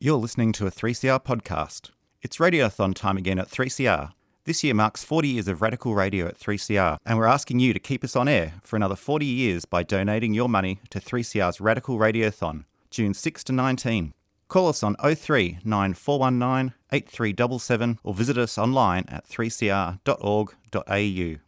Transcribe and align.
You're 0.00 0.18
listening 0.18 0.52
to 0.52 0.64
a 0.64 0.70
3CR 0.70 1.24
podcast. 1.24 1.90
It's 2.22 2.36
Radiothon 2.36 2.94
time 2.94 3.16
again 3.16 3.40
at 3.40 3.48
3CR. 3.48 4.12
This 4.44 4.62
year 4.62 4.72
marks 4.72 5.02
40 5.02 5.26
years 5.26 5.48
of 5.48 5.60
radical 5.60 5.96
radio 5.96 6.28
at 6.28 6.38
3CR, 6.38 6.98
and 7.04 7.18
we're 7.18 7.26
asking 7.26 7.58
you 7.58 7.72
to 7.72 7.80
keep 7.80 8.04
us 8.04 8.14
on 8.14 8.28
air 8.28 8.54
for 8.62 8.76
another 8.76 8.94
40 8.94 9.26
years 9.26 9.64
by 9.64 9.82
donating 9.82 10.34
your 10.34 10.48
money 10.48 10.78
to 10.90 11.00
3CR's 11.00 11.60
Radical 11.60 11.98
Radiothon, 11.98 12.64
June 12.92 13.12
6 13.12 13.42
to 13.42 13.52
19. 13.52 14.14
Call 14.46 14.68
us 14.68 14.84
on 14.84 14.94
03 14.94 15.58
9419 15.64 16.74
8377 16.92 17.98
or 18.04 18.14
visit 18.14 18.38
us 18.38 18.56
online 18.56 19.04
at 19.08 19.28
3cr.org.au. 19.28 21.40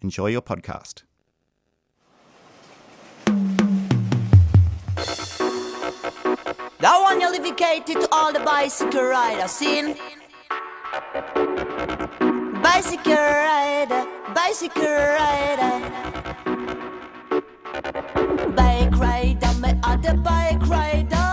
Enjoy 0.00 0.26
your 0.28 0.42
podcast. 0.42 1.02
To 7.30 8.08
all 8.12 8.32
the 8.32 8.40
bicycle 8.40 9.04
riders, 9.04 9.52
seen? 9.52 9.96
Bicycle 12.62 13.14
rider, 13.14 14.06
bicycle 14.34 14.84
rider. 14.84 15.80
Bike 18.54 18.96
rider, 18.98 19.52
me 19.60 19.80
other 19.84 20.16
bike 20.16 20.66
rider. 20.66 21.29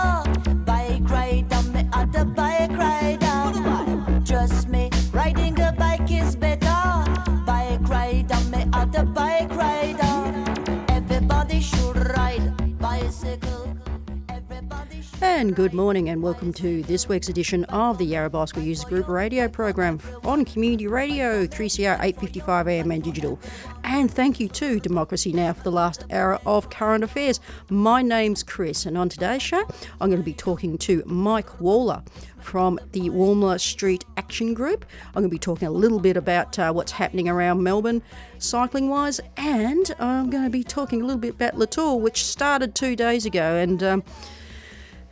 And 15.38 15.54
good 15.54 15.72
morning, 15.72 16.08
and 16.08 16.20
welcome 16.20 16.52
to 16.54 16.82
this 16.82 17.08
week's 17.08 17.28
edition 17.28 17.62
of 17.66 17.96
the 17.98 18.04
Yarra 18.04 18.28
Bicycle 18.28 18.64
Users 18.64 18.84
Group 18.84 19.06
radio 19.06 19.46
program 19.46 20.00
on 20.24 20.44
Community 20.44 20.88
Radio 20.88 21.46
3CR 21.46 21.92
855 21.92 22.66
AM 22.66 22.90
and 22.90 23.04
digital. 23.04 23.38
And 23.84 24.10
thank 24.10 24.40
you 24.40 24.48
to 24.48 24.80
Democracy 24.80 25.32
Now! 25.32 25.52
for 25.52 25.62
the 25.62 25.70
last 25.70 26.04
hour 26.10 26.40
of 26.44 26.70
current 26.70 27.04
affairs. 27.04 27.38
My 27.70 28.02
name's 28.02 28.42
Chris, 28.42 28.84
and 28.84 28.98
on 28.98 29.08
today's 29.08 29.40
show, 29.40 29.62
I'm 30.00 30.10
going 30.10 30.20
to 30.20 30.24
be 30.24 30.34
talking 30.34 30.76
to 30.78 31.04
Mike 31.06 31.60
Waller 31.60 32.02
from 32.40 32.80
the 32.90 33.08
Walmer 33.08 33.60
Street 33.60 34.04
Action 34.16 34.54
Group. 34.54 34.84
I'm 35.14 35.22
going 35.22 35.30
to 35.30 35.34
be 35.34 35.38
talking 35.38 35.68
a 35.68 35.70
little 35.70 36.00
bit 36.00 36.16
about 36.16 36.58
uh, 36.58 36.72
what's 36.72 36.90
happening 36.90 37.28
around 37.28 37.62
Melbourne 37.62 38.02
cycling 38.38 38.88
wise, 38.88 39.20
and 39.36 39.94
I'm 40.00 40.30
going 40.30 40.42
to 40.42 40.50
be 40.50 40.64
talking 40.64 41.00
a 41.00 41.04
little 41.04 41.20
bit 41.20 41.34
about 41.34 41.56
Le 41.56 41.68
Tour, 41.68 41.94
which 41.94 42.24
started 42.24 42.74
two 42.74 42.96
days 42.96 43.24
ago. 43.24 43.54
And 43.54 43.84
um, 43.84 44.02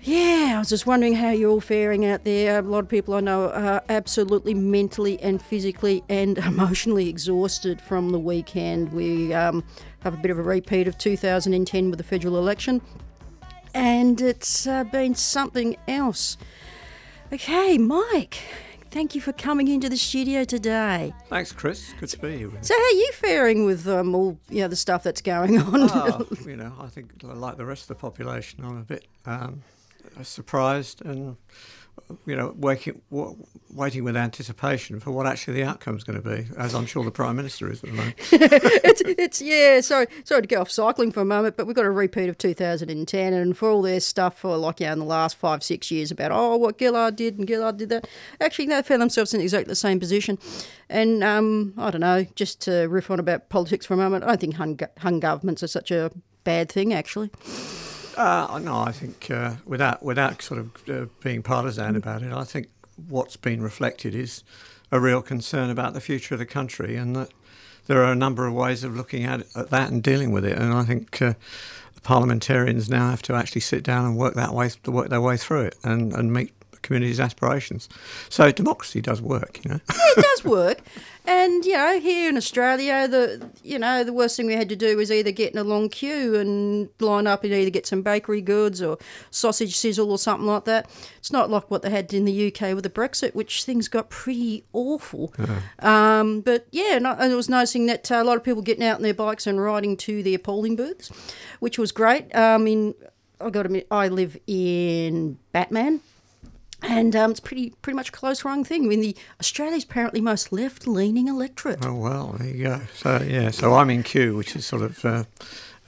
yeah, 0.06 0.52
I 0.54 0.58
was 0.60 0.68
just 0.68 0.86
wondering 0.86 1.14
how 1.14 1.30
you're 1.30 1.50
all 1.50 1.60
faring 1.60 2.04
out 2.04 2.22
there. 2.22 2.60
A 2.60 2.62
lot 2.62 2.78
of 2.78 2.88
people 2.88 3.14
I 3.14 3.20
know 3.20 3.50
are 3.50 3.82
absolutely 3.88 4.54
mentally 4.54 5.20
and 5.20 5.42
physically 5.42 6.04
and 6.08 6.38
emotionally 6.46 7.08
exhausted 7.08 7.80
from 7.80 8.10
the 8.10 8.18
weekend. 8.18 8.92
We 8.92 9.34
um, 9.34 9.64
have 10.00 10.14
a 10.14 10.16
bit 10.16 10.30
of 10.30 10.38
a 10.38 10.42
repeat 10.42 10.86
of 10.86 10.96
2010 10.96 11.90
with 11.90 11.98
the 11.98 12.04
federal 12.04 12.38
election, 12.38 12.80
and 13.74 14.20
it's 14.20 14.68
uh, 14.68 14.84
been 14.84 15.16
something 15.16 15.77
else. 15.88 16.36
Okay, 17.32 17.77
Mike, 17.77 18.38
thank 18.92 19.16
you 19.16 19.20
for 19.20 19.32
coming 19.32 19.66
into 19.66 19.88
the 19.88 19.96
studio 19.96 20.44
today. 20.44 21.12
Thanks, 21.28 21.50
Chris. 21.50 21.92
Good 21.98 22.10
to 22.10 22.18
be 22.20 22.38
here. 22.38 22.50
So, 22.60 22.74
how 22.74 22.80
are 22.80 22.90
you 22.90 23.10
faring 23.12 23.66
with 23.66 23.88
um, 23.88 24.14
all 24.14 24.38
you 24.50 24.60
know 24.60 24.68
the 24.68 24.77
stuff 24.77 25.02
that's 25.02 25.20
going 25.20 25.58
on? 25.60 25.90
Oh, 25.92 26.28
you 26.46 26.54
know, 26.54 26.72
I 26.78 26.86
think 26.86 27.10
like 27.24 27.56
the 27.56 27.66
rest 27.66 27.82
of 27.82 27.88
the 27.88 27.96
population, 27.96 28.64
I'm 28.64 28.78
a 28.78 28.84
bit 28.84 29.04
um, 29.24 29.64
surprised 30.22 31.05
and 31.05 31.36
you 32.25 32.36
know, 32.36 32.55
waking, 32.56 33.00
wa- 33.11 33.34
waiting 33.72 34.05
with 34.05 34.17
anticipation 34.17 35.00
for 35.00 35.11
what 35.11 35.27
actually 35.27 35.55
the 35.55 35.64
outcome 35.64 35.97
is 35.97 36.05
going 36.05 36.20
to 36.20 36.28
be, 36.28 36.47
as 36.56 36.75
I'm 36.75 36.86
sure 36.86 37.05
the 37.05 37.11
Prime 37.11 37.36
Minister 37.36 37.70
is 37.70 37.83
at 37.83 37.91
the 37.91 37.97
moment. 37.97 38.17
it's, 38.33 39.03
it's 39.05 39.42
yeah. 39.42 39.80
Sorry, 39.80 40.07
sorry 40.24 40.42
to 40.42 40.48
go 40.48 40.61
off 40.61 40.70
cycling 40.70 41.11
for 41.11 41.20
a 41.20 41.24
moment, 41.24 41.57
but 41.57 41.67
we've 41.67 41.74
got 41.74 41.85
a 41.85 41.90
repeat 41.90 42.29
of 42.29 42.39
2010, 42.39 43.33
and 43.33 43.57
for 43.57 43.70
all 43.70 43.83
their 43.83 44.01
stuff 44.01 44.39
for 44.39 44.57
like 44.57 44.80
yeah, 44.80 44.92
in 44.92 44.98
the 44.98 45.05
last 45.05 45.36
five 45.36 45.63
six 45.63 45.90
years 45.90 46.11
about 46.11 46.30
oh 46.33 46.57
what 46.57 46.79
Gillard 46.79 47.17
did 47.17 47.39
and 47.39 47.48
Gillard 47.48 47.79
did 47.79 47.89
that. 47.89 48.08
Actually, 48.40 48.67
they 48.67 48.83
found 48.83 49.02
themselves 49.02 49.35
in 49.35 49.40
exactly 49.40 49.70
the 49.70 49.77
same 49.77 49.98
position, 49.98 50.39
and 50.89 51.24
um, 51.24 51.74
I 51.77 51.90
don't 51.90 52.02
know. 52.02 52.24
Just 52.35 52.61
to 52.63 52.86
riff 52.86 53.11
on 53.11 53.19
about 53.19 53.48
politics 53.48 53.86
for 53.86 53.95
a 53.95 53.96
moment, 53.96 54.24
I 54.24 54.29
don't 54.29 54.40
think 54.40 54.55
hung, 54.55 54.79
hung 54.98 55.20
governments 55.20 55.63
are 55.63 55.69
such 55.69 55.90
a 55.90 56.11
bad 56.45 56.70
thing 56.70 56.95
actually. 56.95 57.30
Uh, 58.16 58.58
no, 58.62 58.78
I 58.78 58.92
think 58.92 59.30
uh, 59.30 59.56
without 59.66 60.02
without 60.02 60.40
sort 60.42 60.60
of 60.60 60.88
uh, 60.88 61.06
being 61.22 61.42
partisan 61.42 61.96
about 61.96 62.22
it, 62.22 62.32
I 62.32 62.44
think 62.44 62.68
what's 63.08 63.36
been 63.36 63.62
reflected 63.62 64.14
is 64.14 64.42
a 64.90 64.98
real 64.98 65.20
concern 65.20 65.68
about 65.68 65.92
the 65.92 66.00
future 66.00 66.34
of 66.34 66.38
the 66.38 66.46
country, 66.46 66.96
and 66.96 67.14
that 67.14 67.30
there 67.86 68.02
are 68.02 68.12
a 68.12 68.16
number 68.16 68.46
of 68.46 68.54
ways 68.54 68.84
of 68.84 68.96
looking 68.96 69.24
at, 69.24 69.40
at 69.54 69.70
that 69.70 69.90
and 69.90 70.02
dealing 70.02 70.32
with 70.32 70.44
it. 70.44 70.58
And 70.58 70.72
I 70.72 70.84
think 70.84 71.20
uh, 71.20 71.34
the 71.94 72.00
parliamentarians 72.00 72.88
now 72.88 73.10
have 73.10 73.22
to 73.22 73.34
actually 73.34 73.60
sit 73.60 73.82
down 73.82 74.04
and 74.04 74.16
work 74.16 74.34
that 74.34 74.52
way, 74.52 74.70
to 74.84 74.90
work 74.90 75.08
their 75.08 75.20
way 75.20 75.36
through 75.36 75.62
it, 75.62 75.77
and, 75.84 76.12
and 76.12 76.33
meet 76.33 76.52
communities' 76.83 77.20
aspirations. 77.20 77.88
So 78.28 78.50
democracy 78.50 79.00
does 79.00 79.20
work, 79.20 79.60
you 79.64 79.70
know. 79.72 79.80
it 79.88 80.22
does 80.22 80.44
work. 80.50 80.80
And 81.27 81.64
you 81.64 81.73
know, 81.73 81.98
here 81.98 82.29
in 82.29 82.37
Australia, 82.37 83.09
the 83.09 83.51
you 83.63 83.79
know 83.79 84.05
the 84.05 84.13
worst 84.13 84.37
thing 84.37 84.47
we 84.47 84.55
had 84.55 84.69
to 84.69 84.77
do 84.77 84.97
was 84.97 85.11
either 85.11 85.33
get 85.33 85.53
in 85.53 85.59
a 85.59 85.64
long 85.64 85.89
queue 85.89 86.37
and 86.37 86.89
line 87.01 87.27
up 87.27 87.42
and 87.42 87.53
either 87.53 87.70
get 87.70 87.87
some 87.87 88.03
bakery 88.03 88.41
goods 88.41 88.81
or 88.81 88.98
sausage 89.31 89.77
sizzle 89.77 90.11
or 90.11 90.19
something 90.19 90.47
like 90.47 90.64
that. 90.67 90.89
It's 91.19 91.33
not 91.33 91.51
like 91.51 91.70
what 91.70 91.83
they 91.83 91.91
had 91.91 92.13
in 92.14 92.25
the 92.25 92.47
UK 92.47 92.75
with 92.75 92.85
the 92.85 92.91
Brexit, 92.91 93.35
which 93.35 93.64
things 93.64 93.89
got 93.89 94.09
pretty 94.09 94.64
awful. 94.73 95.35
Um, 95.81 96.42
but 96.42 96.67
yeah, 96.70 96.97
and 96.97 97.07
I 97.07 97.35
was 97.35 97.48
noticing 97.48 97.87
that 97.87 98.11
uh, 98.11 98.17
a 98.17 98.25
lot 98.25 98.37
of 98.37 98.45
people 98.45 98.63
getting 98.63 98.85
out 98.85 98.97
on 98.97 99.03
their 99.03 99.14
bikes 99.14 99.47
and 99.47 99.61
riding 99.61 99.97
to 99.98 100.23
their 100.23 100.39
polling 100.39 100.77
booths, 100.77 101.11
which 101.58 101.79
was 101.79 101.91
great. 101.91 102.33
Um, 102.35 102.67
in 102.67 102.95
I 103.41 103.51
got 103.51 103.63
to 103.63 103.67
admit, 103.67 103.87
I 103.91 104.08
live 104.08 104.39
in 104.47 105.39
Batman. 105.53 106.01
And 106.83 107.17
um, 107.17 107.31
it's 107.31 107.41
pretty 107.41 107.70
pretty 107.83 107.97
much 107.97 108.11
a 108.11 108.13
close 108.13 108.45
run 108.45 108.63
thing. 108.63 108.85
I 108.85 108.89
mean, 108.89 109.01
the 109.01 109.17
Australia's 109.41 109.85
apparently 109.85 110.20
most 110.20 110.53
left 110.53 110.87
leaning 110.87 111.27
electorate. 111.27 111.85
Oh 111.85 111.95
well, 111.95 112.37
there 112.39 112.48
you 112.48 112.64
go. 112.64 112.81
So 112.95 113.23
yeah, 113.23 113.51
so 113.51 113.75
I'm 113.75 113.91
in 113.91 114.03
Kew, 114.03 114.37
which 114.37 114.55
is 114.55 114.67
sort 114.67 114.83
of 114.83 115.05
uh, 115.05 115.25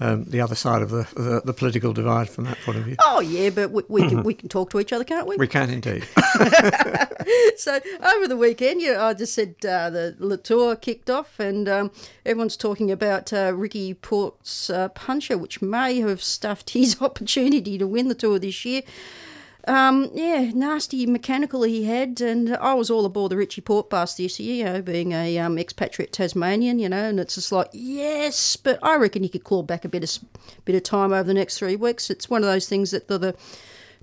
um, 0.00 0.24
the 0.24 0.40
other 0.40 0.54
side 0.54 0.82
of 0.82 0.90
the, 0.90 1.06
the 1.14 1.42
the 1.44 1.52
political 1.52 1.92
divide 1.92 2.30
from 2.30 2.44
that 2.44 2.58
point 2.64 2.78
of 2.78 2.84
view. 2.84 2.96
Oh 3.04 3.20
yeah, 3.20 3.50
but 3.50 3.70
we, 3.70 3.82
we 3.88 4.08
can 4.08 4.22
we 4.22 4.34
can 4.34 4.48
talk 4.48 4.70
to 4.70 4.80
each 4.80 4.92
other, 4.92 5.04
can't 5.04 5.26
we? 5.26 5.36
We 5.36 5.48
can 5.48 5.70
indeed. 5.70 6.06
so 7.56 7.80
over 8.02 8.28
the 8.28 8.36
weekend, 8.36 8.80
yeah, 8.80 9.04
I 9.04 9.14
just 9.14 9.34
said 9.34 9.56
uh, 9.68 9.90
the 9.90 10.16
Le 10.18 10.36
Tour 10.36 10.76
kicked 10.76 11.10
off, 11.10 11.40
and 11.40 11.68
um, 11.68 11.90
everyone's 12.24 12.56
talking 12.56 12.90
about 12.90 13.32
uh, 13.32 13.52
Richie 13.54 13.94
Porte's 13.94 14.70
uh, 14.70 14.88
puncher, 14.90 15.36
which 15.36 15.60
may 15.60 15.98
have 16.00 16.22
stuffed 16.22 16.70
his 16.70 16.96
opportunity 17.02 17.76
to 17.78 17.86
win 17.86 18.08
the 18.08 18.14
Tour 18.14 18.38
this 18.38 18.64
year. 18.64 18.82
Um, 19.68 20.10
yeah, 20.14 20.50
nasty 20.54 21.04
mechanical 21.04 21.62
he 21.62 21.84
had, 21.84 22.22
and 22.22 22.56
I 22.56 22.72
was 22.72 22.88
all 22.88 23.04
aboard 23.04 23.32
the 23.32 23.36
Richie 23.36 23.60
Porte 23.60 23.90
bus 23.90 24.16
this 24.16 24.40
year, 24.40 24.54
you 24.54 24.64
know, 24.64 24.80
being 24.80 25.12
a 25.12 25.38
um, 25.38 25.58
expatriate 25.58 26.10
Tasmanian, 26.10 26.78
you 26.78 26.88
know, 26.88 27.04
and 27.04 27.20
it's 27.20 27.34
just 27.34 27.52
like, 27.52 27.68
yes, 27.72 28.56
but 28.56 28.78
I 28.82 28.96
reckon 28.96 29.22
he 29.22 29.28
could 29.28 29.44
claw 29.44 29.62
back 29.62 29.84
a 29.84 29.88
bit 29.90 30.02
of 30.02 30.24
bit 30.64 30.74
of 30.74 30.84
time 30.84 31.12
over 31.12 31.24
the 31.24 31.34
next 31.34 31.58
three 31.58 31.76
weeks. 31.76 32.08
It's 32.08 32.30
one 32.30 32.42
of 32.42 32.48
those 32.48 32.66
things 32.66 32.92
that 32.92 33.08
the, 33.08 33.18
the 33.18 33.36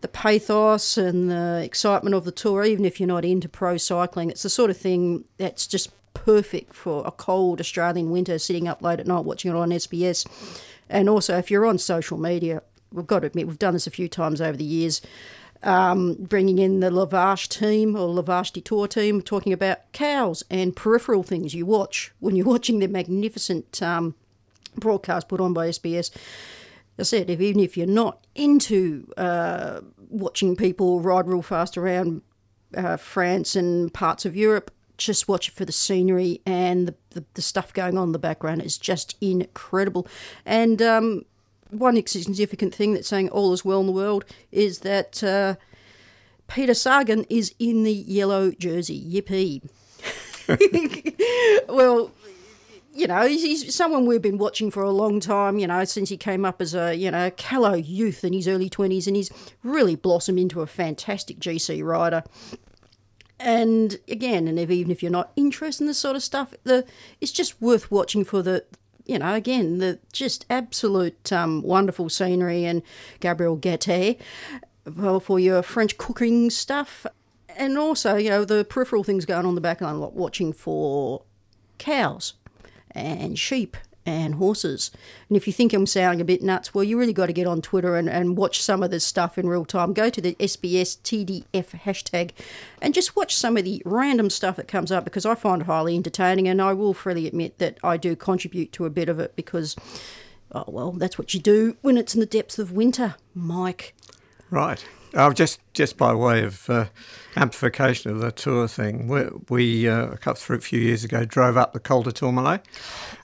the 0.02 0.08
pathos 0.08 1.00
and 1.00 1.32
the 1.32 1.64
excitement 1.64 2.14
of 2.14 2.26
the 2.26 2.32
tour, 2.32 2.64
even 2.64 2.86
if 2.86 3.00
you're 3.00 3.08
not 3.08 3.26
into 3.26 3.50
pro 3.50 3.78
cycling, 3.78 4.30
it's 4.30 4.44
the 4.44 4.52
sort 4.52 4.70
of 4.70 4.78
thing 4.78 5.26
that's 5.38 5.66
just 5.66 5.90
perfect 6.14 6.76
for 6.76 7.04
a 7.08 7.12
cold 7.12 7.60
Australian 7.60 8.12
winter, 8.12 8.38
sitting 8.38 8.68
up 8.68 8.84
late 8.84 9.00
at 9.00 9.08
night 9.08 9.26
watching 9.26 9.50
it 9.50 9.58
on 9.58 9.72
SBS. 9.72 10.28
And 10.92 11.10
also, 11.10 11.40
if 11.40 11.50
you're 11.50 11.66
on 11.66 11.80
social 11.80 12.20
media, 12.20 12.62
we've 12.92 13.08
got 13.08 13.22
to 13.22 13.28
admit, 13.28 13.48
we've 13.48 13.58
done 13.58 13.74
this 13.74 13.88
a 13.88 13.92
few 13.92 14.08
times 14.08 14.42
over 14.42 14.56
the 14.56 14.64
years 14.64 15.02
um, 15.66 16.14
bringing 16.20 16.60
in 16.60 16.80
the 16.80 16.92
Lavache 16.92 17.50
team 17.50 17.96
or 17.96 18.08
Lavache 18.08 18.54
Detour 18.54 18.88
team, 18.88 19.22
talking 19.22 19.52
about 19.52 19.92
cows 19.92 20.44
and 20.50 20.76
peripheral 20.76 21.24
things 21.24 21.54
you 21.54 21.66
watch 21.66 22.14
when 22.20 22.36
you're 22.36 22.46
watching 22.56 22.80
the 22.80 22.88
magnificent 22.88 23.82
um, 23.82 24.16
broadcast 24.78 25.28
put 25.28 25.42
on 25.42 25.54
by 25.54 25.68
SBS. 25.68 26.12
I 26.98 27.04
said, 27.04 27.30
if, 27.30 27.42
even 27.42 27.62
if 27.62 27.76
you're 27.76 27.88
not 27.88 28.26
into 28.36 29.12
uh, 29.18 29.82
watching 30.10 30.56
people 30.56 31.02
ride 31.02 31.28
real 31.28 31.42
fast 31.42 31.78
around 31.78 32.22
uh, 32.76 32.96
France 32.96 33.56
and 33.56 33.94
parts 33.94 34.26
of 34.26 34.36
Europe, 34.36 34.72
just 34.98 35.28
watch 35.28 35.50
it 35.50 35.56
for 35.56 35.66
the 35.66 35.74
scenery 35.74 36.42
and 36.46 36.88
the, 36.88 36.96
the, 37.10 37.26
the 37.34 37.42
stuff 37.42 37.74
going 37.74 37.98
on 37.98 38.10
in 38.10 38.12
the 38.14 38.20
background 38.20 38.62
is 38.62 38.78
just 38.78 39.16
incredible. 39.20 40.08
And 40.46 40.82
um, 40.82 41.26
one 41.80 42.06
significant 42.08 42.74
thing 42.74 42.94
that's 42.94 43.08
saying 43.08 43.30
all 43.30 43.54
is 43.54 43.66
well 43.66 43.82
in 43.82 43.88
the 43.88 43.92
world 43.92 44.26
is 44.52 44.80
that 44.80 45.24
uh, 45.24 45.56
Peter 46.48 46.74
Sagan 46.74 47.26
is 47.30 47.54
in 47.60 47.84
the 47.84 47.94
yellow 47.94 48.52
jersey. 48.52 49.02
Yippee. 49.02 49.62
well, 51.70 52.12
you 52.94 53.08
know, 53.08 53.28
he's, 53.28 53.44
he's 53.44 53.76
someone 53.76 54.06
we've 54.06 54.22
been 54.22 54.38
watching 54.38 54.72
for 54.72 54.82
a 54.82 54.90
long 54.90 55.20
time, 55.20 55.60
you 55.60 55.68
know, 55.68 55.84
since 55.84 56.10
he 56.10 56.18
came 56.18 56.46
up 56.46 56.62
as 56.62 56.74
a, 56.74 56.96
you 56.96 57.12
know, 57.12 57.30
callow 57.32 57.74
youth 57.74 58.24
in 58.24 58.32
his 58.32 58.48
early 58.48 58.70
20s, 58.70 59.06
and 59.06 59.18
he's 59.18 59.32
really 59.64 59.96
blossomed 59.96 60.40
into 60.40 60.62
a 60.62 60.68
fantastic 60.68 61.40
GC 61.40 61.84
rider. 61.84 62.24
And 63.38 64.00
again, 64.08 64.48
and 64.48 64.58
if, 64.58 64.72
even 64.72 64.92
if 64.92 65.04
you're 65.04 65.12
not 65.12 65.34
interested 65.36 65.84
in 65.84 65.88
this 65.88 65.98
sort 65.98 66.16
of 66.16 66.24
stuff, 66.24 66.54
the 66.64 66.86
it's 67.20 67.34
just 67.34 67.62
worth 67.62 67.92
watching 67.92 68.24
for 68.24 68.42
the, 68.42 68.64
you 69.06 69.20
know, 69.20 69.34
again, 69.34 69.78
the 69.78 70.00
just 70.12 70.46
absolute 70.50 71.32
um, 71.32 71.62
wonderful 71.62 72.10
scenery 72.10 72.66
and 72.66 72.82
Gabriel 73.20 73.56
well, 74.96 75.20
for 75.20 75.40
your 75.40 75.62
French 75.62 75.98
cooking 75.98 76.50
stuff. 76.50 77.06
And 77.58 77.78
also, 77.78 78.18
you 78.18 78.30
know, 78.30 78.44
the 78.44 78.66
peripheral 78.66 79.04
things 79.04 79.26
going 79.26 79.46
on 79.46 79.50
in 79.50 79.56
the 79.56 79.62
background, 79.62 80.02
like 80.02 80.12
watching 80.12 80.52
for 80.52 81.24
cows 81.78 82.34
and 82.92 83.38
sheep 83.38 83.78
and 84.06 84.36
horses. 84.36 84.92
And 85.30 85.36
if 85.36 85.48
you 85.48 85.54
think 85.54 85.74
I'm 85.74 85.86
sounding 85.86 86.22
a 86.22 86.26
bit 86.26 86.44
nuts, 86.44 86.74
well, 86.74 86.84
you 86.84 86.98
really 86.98 87.14
got 87.14 87.26
to 87.26 87.34
get 87.34 87.48
on 87.48 87.62
Twitter 87.62 87.96
and, 87.96 88.10
and 88.10 88.38
watch 88.38 88.62
some 88.62 88.84
of 88.84 88.92
this 88.92 89.04
stuff 89.04 89.38
in 89.38 89.50
real 89.50 89.66
time. 89.66 89.94
Go 89.94 90.10
to 90.10 90.22
the 90.22 90.36
SBS 90.36 90.98
TDF 91.00 91.82
hashtag 91.82 92.32
and 92.82 92.94
just 92.94 93.16
watch 93.16 93.36
some 93.36 93.58
of 93.58 93.64
the 93.64 93.82
random 93.86 94.30
stuff 94.30 94.58
that 94.58 94.68
comes 94.68 94.92
up 94.92 95.04
because 95.04 95.26
I 95.26 95.36
find 95.36 95.64
it 95.64 95.66
highly 95.66 95.96
entertaining. 95.96 96.48
And 96.48 96.62
I 96.62 96.74
will 96.74 96.94
freely 96.94 97.28
admit 97.28 97.58
that 97.58 97.78
I 97.84 97.98
do 97.98 98.16
contribute 98.16 98.72
to 98.74 98.86
a 98.86 98.90
bit 98.90 99.10
of 99.10 99.20
it 99.20 99.36
because, 99.36 99.76
oh, 100.52 100.66
well, 100.68 100.92
that's 100.92 101.18
what 101.18 101.34
you 101.34 101.40
do 101.40 101.78
when 101.82 101.98
it's 101.98 102.14
in 102.14 102.20
the 102.20 102.26
depths 102.26 102.60
of 102.60 102.72
winter, 102.72 103.16
Mike. 103.34 103.96
Right. 104.50 104.86
Uh, 105.14 105.32
just 105.32 105.62
just 105.74 105.98
by 105.98 106.14
way 106.14 106.44
of 106.44 106.70
uh, 106.70 106.86
amplification 107.38 108.12
of 108.12 108.20
the 108.20 108.32
tour 108.32 108.68
thing, 108.68 109.08
we, 109.08 109.24
we 109.50 109.88
uh, 109.88 110.08
a 110.08 110.18
couple 110.18 110.56
of 110.56 110.64
few 110.64 110.80
years 110.80 111.06
ago 111.06 111.24
drove 111.24 111.56
up 111.56 111.72
the 111.72 111.80
Col 111.80 112.04
de 112.04 112.12
Tourmalet, 112.12 112.62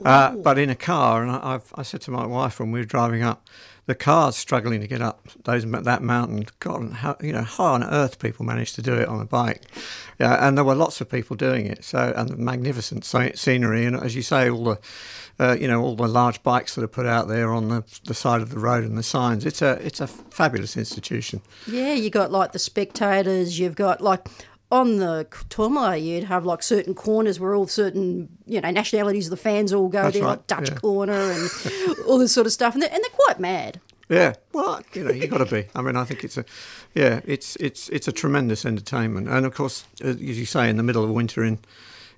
uh, 0.05 0.35
but 0.37 0.57
in 0.57 0.69
a 0.69 0.75
car, 0.75 1.21
and 1.21 1.31
I, 1.31 1.55
I've, 1.55 1.73
I 1.75 1.83
said 1.83 1.99
to 2.01 2.11
my 2.11 2.25
wife 2.25 2.61
when 2.61 2.71
we 2.71 2.79
were 2.79 2.85
driving 2.85 3.23
up, 3.23 3.45
the 3.91 3.95
car's 3.95 4.37
struggling 4.37 4.79
to 4.79 4.87
get 4.87 5.01
up 5.01 5.27
those 5.43 5.69
that 5.69 6.01
mountain. 6.01 6.45
God, 6.61 6.93
how, 6.93 7.17
you 7.19 7.33
know, 7.33 7.41
how 7.41 7.73
on 7.73 7.83
earth 7.83 8.19
people 8.19 8.45
managed 8.45 8.73
to 8.75 8.81
do 8.81 8.93
it 8.93 9.05
on 9.09 9.19
a 9.19 9.25
bike? 9.25 9.63
Yeah, 10.17 10.47
and 10.47 10.57
there 10.57 10.63
were 10.63 10.75
lots 10.75 11.01
of 11.01 11.09
people 11.09 11.35
doing 11.35 11.65
it. 11.65 11.83
So, 11.83 12.13
and 12.15 12.29
the 12.29 12.37
magnificent 12.37 13.03
scenery, 13.03 13.83
and 13.83 13.97
as 13.97 14.15
you 14.15 14.21
say, 14.21 14.49
all 14.49 14.63
the, 14.63 14.79
uh, 15.41 15.57
you 15.59 15.67
know, 15.67 15.81
all 15.81 15.97
the 15.97 16.07
large 16.07 16.41
bikes 16.41 16.75
that 16.75 16.85
are 16.85 16.87
put 16.87 17.05
out 17.05 17.27
there 17.27 17.51
on 17.51 17.67
the, 17.67 17.83
the 18.05 18.13
side 18.13 18.41
of 18.41 18.49
the 18.49 18.59
road 18.59 18.85
and 18.85 18.97
the 18.97 19.03
signs. 19.03 19.45
It's 19.45 19.61
a 19.61 19.71
it's 19.85 19.99
a 19.99 20.07
fabulous 20.07 20.77
institution. 20.77 21.41
Yeah, 21.67 21.93
you 21.93 22.09
got 22.09 22.31
like 22.31 22.53
the 22.53 22.59
spectators, 22.59 23.59
you've 23.59 23.75
got 23.75 23.99
like 23.99 24.25
on 24.71 24.97
the 24.97 25.27
Tourmalet, 25.49 26.01
you'd 26.01 26.23
have 26.23 26.45
like 26.45 26.63
certain 26.63 26.95
corners 26.95 27.39
where 27.39 27.53
all 27.53 27.67
certain, 27.67 28.29
you 28.45 28.61
know, 28.61 28.71
nationalities 28.71 29.27
of 29.27 29.31
the 29.31 29.37
fans 29.37 29.73
all 29.73 29.89
go 29.89 30.03
That's 30.03 30.15
there, 30.15 30.23
right, 30.23 30.29
like 30.29 30.47
Dutch 30.47 30.69
yeah. 30.69 30.75
corner 30.75 31.13
and 31.13 31.49
all 32.07 32.17
this 32.17 32.31
sort 32.31 32.47
of 32.47 32.53
stuff. 32.53 32.73
And 32.73 32.81
they're, 32.81 32.91
and 32.91 33.03
they're 33.03 33.25
quite 33.25 33.39
mad. 33.39 33.81
Yeah, 34.09 34.33
well, 34.51 34.81
you 34.93 35.05
know, 35.05 35.11
you 35.11 35.27
got 35.27 35.37
to 35.37 35.45
be. 35.45 35.67
I 35.73 35.81
mean, 35.81 35.95
I 35.95 36.03
think 36.03 36.25
it's 36.25 36.37
a, 36.37 36.43
yeah, 36.93 37.21
it's 37.25 37.55
it's 37.57 37.87
it's 37.89 38.09
a 38.09 38.11
tremendous 38.11 38.65
entertainment, 38.65 39.29
and 39.29 39.45
of 39.45 39.53
course, 39.53 39.85
as 40.01 40.19
you 40.19 40.45
say, 40.45 40.69
in 40.69 40.75
the 40.75 40.83
middle 40.83 41.05
of 41.05 41.11
winter 41.11 41.45
in 41.45 41.59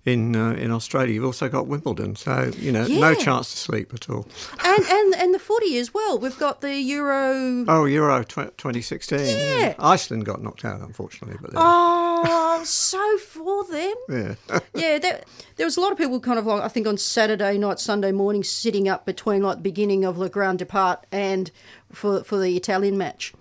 in 0.06 0.36
uh, 0.36 0.52
in 0.52 0.72
Australia, 0.72 1.14
you've 1.14 1.24
also 1.26 1.48
got 1.48 1.68
Wimbledon, 1.68 2.16
so 2.16 2.52
you 2.58 2.72
know, 2.72 2.86
no 2.88 3.14
chance 3.16 3.52
to 3.52 3.58
sleep 3.58 3.94
at 3.94 4.10
all. 4.10 4.28
And, 4.64 4.84
and, 4.86 5.16
and 5.18 5.34
the 5.34 5.40
footy 5.40 5.78
as 5.78 5.94
well. 5.94 6.20
We've 6.20 6.38
got 6.38 6.62
the 6.62 6.76
Euro. 6.76 7.66
Oh, 7.68 7.86
Euro 7.86 8.24
tw- 8.24 8.56
2016. 8.58 9.20
Yeah. 9.20 9.76
Iceland 9.80 10.26
got 10.26 10.42
knocked 10.44 10.66
out, 10.66 10.82
unfortunately, 10.82 11.38
but 11.42 11.52
then, 11.52 11.62
Oh, 11.64 12.62
so 12.66 13.18
for 13.18 13.64
them. 13.66 13.94
yeah, 14.10 14.60
Yeah, 14.76 15.00
there, 15.00 15.22
there 15.56 15.66
was 15.66 15.78
a 15.78 15.82
lot 15.82 15.92
of 15.92 15.98
people 15.98 16.20
kind 16.20 16.38
of 16.40 16.46
like, 16.46 16.62
I 16.64 16.68
think 16.68 16.86
on 16.88 16.98
Saturday 16.98 17.58
night, 17.58 17.80
Sunday 17.80 18.12
morning, 18.12 18.44
sitting 18.44 18.90
up 18.90 19.06
between 19.06 19.42
like 19.42 19.58
the 19.58 19.62
beginning 19.64 20.04
of 20.04 20.18
Le 20.18 20.30
Grand 20.30 20.60
Depart 20.60 21.06
and 21.12 21.50
for, 21.94 22.24
for 22.24 22.38
the 22.40 22.56
Italian 22.58 22.98
match. 22.98 23.34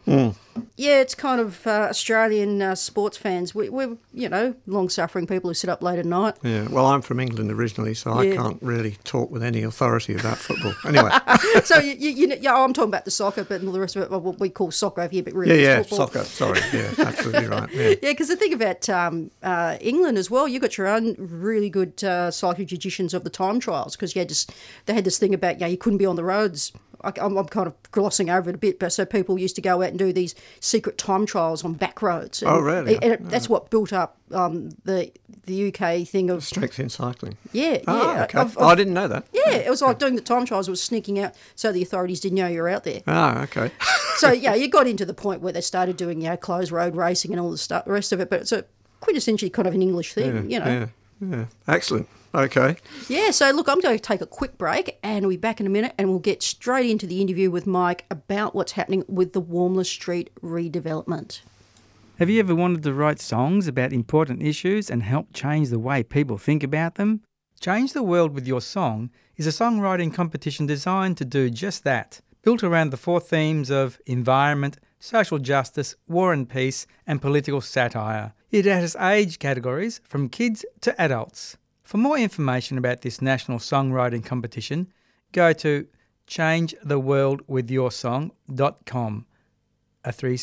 Yeah, 0.76 1.00
it's 1.00 1.14
kind 1.14 1.40
of 1.40 1.66
uh, 1.66 1.86
Australian 1.88 2.60
uh, 2.60 2.74
sports 2.74 3.16
fans. 3.16 3.54
We, 3.54 3.70
we're, 3.70 3.96
you 4.12 4.28
know, 4.28 4.54
long 4.66 4.90
suffering 4.90 5.26
people 5.26 5.48
who 5.48 5.54
sit 5.54 5.70
up 5.70 5.82
late 5.82 5.98
at 5.98 6.04
night. 6.04 6.34
yeah. 6.42 6.68
Well, 6.68 6.84
I'm 6.86 7.00
from 7.00 7.20
England 7.20 7.50
originally, 7.50 7.94
so 7.94 8.20
Yeah. 8.20 8.32
I 8.32 8.36
can't 8.36 8.58
really 8.62 8.98
talk 9.04 9.30
with 9.30 9.42
any 9.42 9.62
authority 9.62 10.14
about 10.14 10.36
football. 10.36 10.74
Anyway, 10.86 11.10
so 11.64 11.78
you, 11.78 11.92
you, 11.94 12.10
you 12.10 12.26
know, 12.26 12.36
yeah, 12.38 12.54
I'm 12.54 12.74
talking 12.74 12.90
about 12.90 13.06
the 13.06 13.10
soccer, 13.10 13.44
but 13.44 13.62
the 13.62 13.80
rest 13.80 13.96
of 13.96 14.02
it, 14.02 14.10
well, 14.10 14.20
what 14.20 14.38
we 14.40 14.50
call 14.50 14.70
soccer 14.70 15.00
over 15.00 15.10
here, 15.10 15.22
but 15.22 15.32
really 15.32 15.62
yeah, 15.62 15.78
it's 15.78 15.88
football. 15.88 16.08
soccer. 16.08 16.24
Sorry, 16.24 16.60
yeah, 16.74 16.92
absolutely 16.98 17.46
right. 17.46 17.70
Yeah. 17.72 17.88
Yeah, 17.88 17.96
because 18.02 18.28
the 18.28 18.36
thing 18.36 18.52
about 18.52 18.86
um, 18.90 19.30
uh, 19.42 19.78
England 19.80 20.18
as 20.18 20.30
well, 20.30 20.46
you 20.46 20.60
got 20.60 20.76
your 20.76 20.88
own 20.88 21.14
really 21.18 21.70
good 21.70 21.92
uh, 22.04 22.28
psychotragedians 22.30 23.14
of 23.14 23.24
the 23.24 23.30
time 23.30 23.58
trials 23.58 23.96
because 23.96 24.14
you 24.14 24.20
had 24.20 24.28
this, 24.28 24.46
they 24.84 24.92
had 24.92 25.04
this 25.04 25.18
thing 25.18 25.32
about 25.32 25.60
yeah, 25.60 25.66
you 25.66 25.78
couldn't 25.78 25.98
be 25.98 26.06
on 26.06 26.16
the 26.16 26.24
roads. 26.24 26.72
I, 27.04 27.12
I'm, 27.20 27.36
I'm 27.36 27.46
kind 27.46 27.66
of 27.66 27.74
glossing 27.92 28.30
over 28.30 28.48
it 28.50 28.54
a 28.54 28.58
bit, 28.58 28.78
but 28.78 28.92
so 28.92 29.04
people 29.04 29.38
used 29.38 29.54
to 29.56 29.62
go 29.62 29.82
out 29.82 29.88
and 29.90 29.98
do 29.98 30.12
these 30.12 30.34
secret 30.60 30.98
time 30.98 31.26
trials 31.26 31.64
on 31.64 31.74
back 31.74 32.02
roads. 32.02 32.42
And, 32.42 32.50
Oh, 32.50 32.58
really? 32.60 32.94
And 32.96 33.04
it, 33.14 33.28
that's 33.30 33.48
what 33.48 33.70
built 33.70 33.92
up 33.92 34.16
um, 34.32 34.70
the 34.84 35.10
the 35.44 35.74
UK 35.74 36.06
thing 36.06 36.30
of 36.30 36.44
Strength 36.44 36.78
in 36.78 36.88
cycling. 36.88 37.36
yeah, 37.52 37.78
Ah, 37.88 38.14
yeah, 38.14 38.24
okay. 38.24 38.38
of- 38.38 38.56
oh, 38.60 38.66
I 38.66 38.74
didn't 38.76 38.94
know 38.94 39.08
that. 39.08 39.26
yeah. 39.32 39.50
It 39.56 39.68
was 39.68 39.82
like 39.82 39.98
doing 39.98 40.14
the 40.14 40.20
time 40.22 40.44
trials 40.46 40.68
was 40.68 40.80
sneaking 40.82 41.18
out 41.18 41.34
so 41.56 41.72
the 41.72 41.82
authorities 41.82 42.20
didn't 42.20 42.38
know 42.38 42.46
you 42.46 42.62
were 42.62 42.68
out 42.68 42.84
there. 42.84 43.02
Ah, 43.08 43.42
okay. 43.42 43.72
so 44.18 44.30
yeah, 44.30 44.54
you 44.54 44.68
got 44.68 44.86
into 44.86 45.04
the 45.04 45.14
point 45.14 45.40
where 45.42 45.52
they 45.52 45.60
started 45.60 45.96
doing 45.96 46.20
you 46.20 46.28
know 46.28 46.36
closed 46.36 46.70
road 46.70 46.94
racing 46.94 47.32
and 47.32 47.40
all 47.40 47.50
the 47.50 47.58
stuff, 47.58 47.84
the 47.86 47.92
rest 47.92 48.12
of 48.12 48.20
it. 48.20 48.30
But 48.30 48.40
it's 48.42 48.52
a 48.52 48.64
quintessentially 49.00 49.52
kind 49.52 49.66
of 49.66 49.74
an 49.74 49.82
English 49.82 50.12
thing, 50.14 50.48
you 50.50 50.60
know. 50.60 50.66
Yeah, 50.66 50.86
yeah. 51.36 51.44
Excellent. 51.66 52.08
Okay. 52.34 52.76
Yeah, 53.08 53.30
so 53.30 53.50
look, 53.50 53.68
I'm 53.68 53.80
going 53.80 53.96
to 53.96 54.02
take 54.02 54.22
a 54.22 54.26
quick 54.26 54.56
break 54.56 54.98
and 55.02 55.26
we'll 55.26 55.36
be 55.36 55.36
back 55.36 55.60
in 55.60 55.66
a 55.66 55.70
minute 55.70 55.94
and 55.98 56.08
we'll 56.08 56.18
get 56.18 56.42
straight 56.42 56.88
into 56.88 57.06
the 57.06 57.20
interview 57.20 57.50
with 57.50 57.66
Mike 57.66 58.06
about 58.10 58.54
what's 58.54 58.72
happening 58.72 59.04
with 59.06 59.34
the 59.34 59.40
Walmer 59.40 59.84
Street 59.84 60.30
redevelopment. 60.42 61.42
Have 62.18 62.30
you 62.30 62.40
ever 62.40 62.54
wanted 62.54 62.82
to 62.84 62.94
write 62.94 63.20
songs 63.20 63.66
about 63.66 63.92
important 63.92 64.42
issues 64.42 64.90
and 64.90 65.02
help 65.02 65.32
change 65.34 65.68
the 65.68 65.78
way 65.78 66.02
people 66.02 66.38
think 66.38 66.62
about 66.62 66.94
them? 66.94 67.20
Change 67.60 67.92
the 67.92 68.02
World 68.02 68.32
with 68.34 68.46
Your 68.46 68.60
Song 68.60 69.10
is 69.36 69.46
a 69.46 69.50
songwriting 69.50 70.12
competition 70.12 70.66
designed 70.66 71.16
to 71.18 71.24
do 71.24 71.50
just 71.50 71.84
that, 71.84 72.20
built 72.42 72.62
around 72.62 72.90
the 72.90 72.96
four 72.96 73.20
themes 73.20 73.70
of 73.70 74.00
environment, 74.06 74.78
social 74.98 75.38
justice, 75.38 75.96
war 76.06 76.32
and 76.32 76.48
peace, 76.48 76.86
and 77.06 77.20
political 77.20 77.60
satire. 77.60 78.34
It 78.50 78.64
has 78.64 78.96
age 78.96 79.38
categories 79.38 80.00
from 80.04 80.28
kids 80.28 80.64
to 80.82 81.00
adults. 81.00 81.56
For 81.92 81.98
more 81.98 82.16
information 82.16 82.78
about 82.78 83.02
this 83.02 83.20
national 83.20 83.58
songwriting 83.58 84.24
competition, 84.24 84.90
go 85.32 85.52
to 85.52 85.86
changetheworldwithyoursong.com. 86.26 89.26
A 90.02 90.10
three 90.10 90.38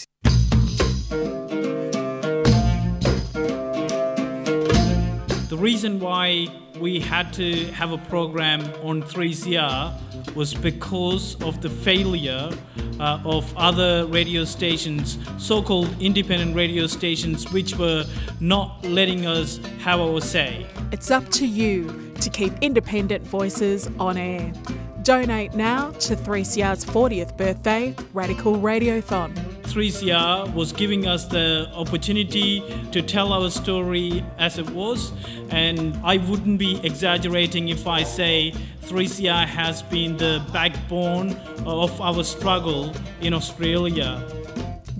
The 5.49 5.57
reason 5.57 5.99
why 5.99 6.47
we 6.79 6.99
had 6.99 7.33
to 7.33 7.65
have 7.71 7.91
a 7.91 7.97
program 7.97 8.61
on 8.83 9.01
3CR 9.01 10.35
was 10.35 10.53
because 10.53 11.41
of 11.41 11.59
the 11.63 11.71
failure 11.71 12.51
uh, 12.99 13.19
of 13.25 13.51
other 13.57 14.05
radio 14.05 14.45
stations, 14.45 15.17
so 15.39 15.63
called 15.63 15.89
independent 15.99 16.55
radio 16.55 16.85
stations, 16.85 17.51
which 17.51 17.75
were 17.79 18.05
not 18.39 18.85
letting 18.85 19.25
us 19.25 19.57
have 19.79 19.99
our 19.99 20.21
say. 20.21 20.67
It's 20.91 21.09
up 21.09 21.27
to 21.29 21.47
you 21.47 22.13
to 22.21 22.29
keep 22.29 22.53
independent 22.61 23.25
voices 23.25 23.89
on 23.99 24.17
air. 24.17 24.53
Donate 25.01 25.55
now 25.55 25.89
to 25.93 26.15
3CR's 26.15 26.85
40th 26.85 27.35
birthday 27.37 27.95
Radical 28.13 28.57
Radiothon. 28.57 29.48
3CR 29.69 30.53
was 30.53 30.73
giving 30.73 31.05
us 31.05 31.25
the 31.25 31.69
opportunity 31.75 32.63
to 32.91 33.03
tell 33.03 33.31
our 33.31 33.49
story 33.51 34.25
as 34.39 34.57
it 34.57 34.67
was, 34.71 35.11
and 35.51 35.95
I 36.03 36.17
wouldn't 36.17 36.57
be 36.57 36.79
exaggerating 36.83 37.69
if 37.69 37.85
I 37.85 38.01
say 38.01 38.53
3CR 38.81 39.45
has 39.45 39.83
been 39.83 40.17
the 40.17 40.43
backbone 40.51 41.35
of 41.67 42.01
our 42.01 42.23
struggle 42.23 42.91
in 43.21 43.33
Australia. 43.33 44.23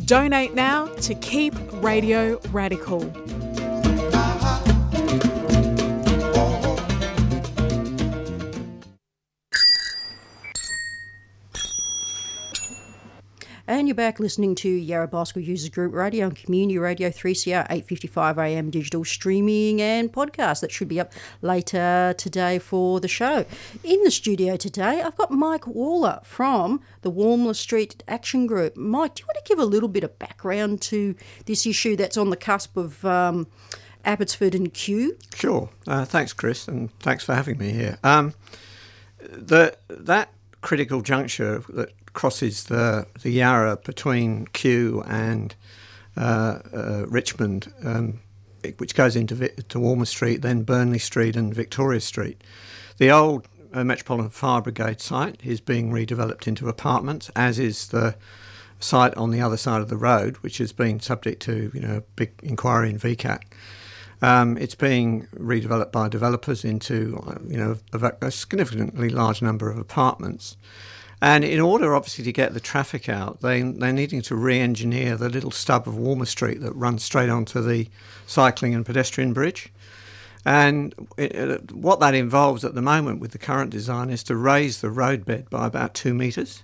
Donate 0.05 0.53
now 0.53 0.85
to 1.07 1.15
keep 1.15 1.55
radio 1.81 2.39
radical. 2.51 3.01
And 13.69 13.87
you're 13.87 13.93
back 13.93 14.19
listening 14.19 14.55
to 14.55 14.67
Yarra 14.67 15.07
Bicycle 15.07 15.43
Users 15.43 15.69
Group 15.69 15.93
Radio 15.93 16.25
and 16.25 16.35
Community 16.35 16.79
Radio 16.79 17.11
3CR 17.11 17.67
855 17.69 18.39
AM 18.39 18.71
digital 18.71 19.05
streaming 19.05 19.79
and 19.79 20.11
podcast 20.11 20.61
that 20.61 20.71
should 20.71 20.87
be 20.87 20.99
up 20.99 21.13
later 21.43 22.15
today 22.17 22.57
for 22.57 22.99
the 22.99 23.07
show. 23.07 23.45
In 23.83 24.01
the 24.01 24.09
studio 24.09 24.57
today, 24.57 25.03
I've 25.03 25.15
got 25.15 25.29
Mike 25.29 25.67
Waller 25.67 26.19
from 26.23 26.81
the 27.03 27.11
Walmer 27.11 27.53
Street 27.53 28.03
Action 28.07 28.47
Group. 28.47 28.75
Mike, 28.75 29.13
do 29.13 29.21
you 29.21 29.27
want 29.27 29.45
to 29.45 29.47
give 29.47 29.59
a 29.59 29.65
little 29.65 29.87
bit 29.87 30.03
of 30.03 30.17
background 30.17 30.81
to 30.81 31.13
this 31.45 31.67
issue 31.67 31.95
that's 31.95 32.17
on 32.17 32.31
the 32.31 32.37
cusp 32.37 32.75
of 32.75 33.05
um, 33.05 33.45
Abbotsford 34.03 34.55
and 34.55 34.73
Kew. 34.73 35.15
Sure. 35.35 35.69
Uh, 35.85 36.05
thanks, 36.05 36.33
Chris, 36.33 36.67
and 36.67 36.91
thanks 37.01 37.23
for 37.23 37.35
having 37.35 37.59
me 37.59 37.69
here. 37.69 37.99
Um, 38.03 38.33
the 39.19 39.77
that 39.89 40.33
critical 40.61 41.01
juncture 41.01 41.63
that 41.69 41.91
crosses 42.19 42.65
the 42.65 43.07
the 43.21 43.31
Yarra 43.31 43.77
between 43.77 44.45
Kew 44.47 45.01
and 45.07 45.55
uh, 46.17 46.59
uh, 46.73 47.05
Richmond, 47.07 47.71
um, 47.81 48.19
which 48.75 48.93
goes 48.93 49.15
into 49.15 49.47
to 49.47 49.79
Walmer 49.79 50.03
Street, 50.03 50.41
then 50.41 50.63
Burnley 50.63 50.99
Street 50.99 51.37
and 51.37 51.55
Victoria 51.55 52.01
Street. 52.01 52.43
The 52.97 53.09
old 53.09 53.47
uh, 53.73 53.85
Metropolitan 53.85 54.31
Fire 54.31 54.59
Brigade 54.59 54.99
site 54.99 55.39
is 55.45 55.61
being 55.61 55.93
redeveloped 55.93 56.45
into 56.45 56.67
apartments, 56.67 57.31
as 57.37 57.57
is 57.57 57.87
the 57.87 58.15
site 58.81 59.15
on 59.15 59.31
the 59.31 59.39
other 59.39 59.55
side 59.55 59.81
of 59.81 59.87
the 59.87 59.95
road, 59.95 60.35
which 60.41 60.57
has 60.57 60.73
been 60.73 60.99
subject 60.99 61.41
to 61.43 61.71
you 61.73 61.79
know 61.79 61.97
a 61.99 62.03
big 62.17 62.33
inquiry 62.43 62.89
in 62.89 62.99
VCAT. 62.99 63.43
Um, 64.21 64.57
it's 64.57 64.75
being 64.75 65.27
redeveloped 65.37 65.93
by 65.93 66.09
developers 66.09 66.65
into, 66.65 66.97
you 67.47 67.55
know, 67.55 67.77
a, 67.93 68.11
a 68.27 68.29
significantly 68.29 69.07
large 69.07 69.41
number 69.41 69.71
of 69.71 69.77
apartments. 69.77 70.57
And 71.21 71.43
in 71.43 71.59
order, 71.59 71.95
obviously, 71.95 72.23
to 72.25 72.31
get 72.31 72.53
the 72.53 72.59
traffic 72.59 73.09
out, 73.09 73.41
they, 73.41 73.61
they're 73.61 73.91
needing 73.91 74.21
to 74.23 74.35
re 74.35 74.59
engineer 74.59 75.17
the 75.17 75.29
little 75.29 75.51
stub 75.51 75.87
of 75.87 75.95
Walmer 75.95 76.25
Street 76.25 76.61
that 76.61 76.73
runs 76.73 77.03
straight 77.03 77.29
onto 77.29 77.61
the 77.61 77.87
cycling 78.25 78.73
and 78.73 78.85
pedestrian 78.85 79.33
bridge. 79.33 79.71
And 80.45 80.95
it, 81.17 81.35
it, 81.35 81.71
what 81.73 81.99
that 81.99 82.15
involves 82.15 82.63
at 82.63 82.73
the 82.73 82.81
moment 82.81 83.19
with 83.19 83.31
the 83.31 83.37
current 83.37 83.71
design 83.71 84.09
is 84.09 84.23
to 84.23 84.35
raise 84.35 84.79
the 84.79 84.89
roadbed 84.89 85.49
by 85.49 85.67
about 85.67 85.93
two 85.93 86.13
metres. 86.13 86.63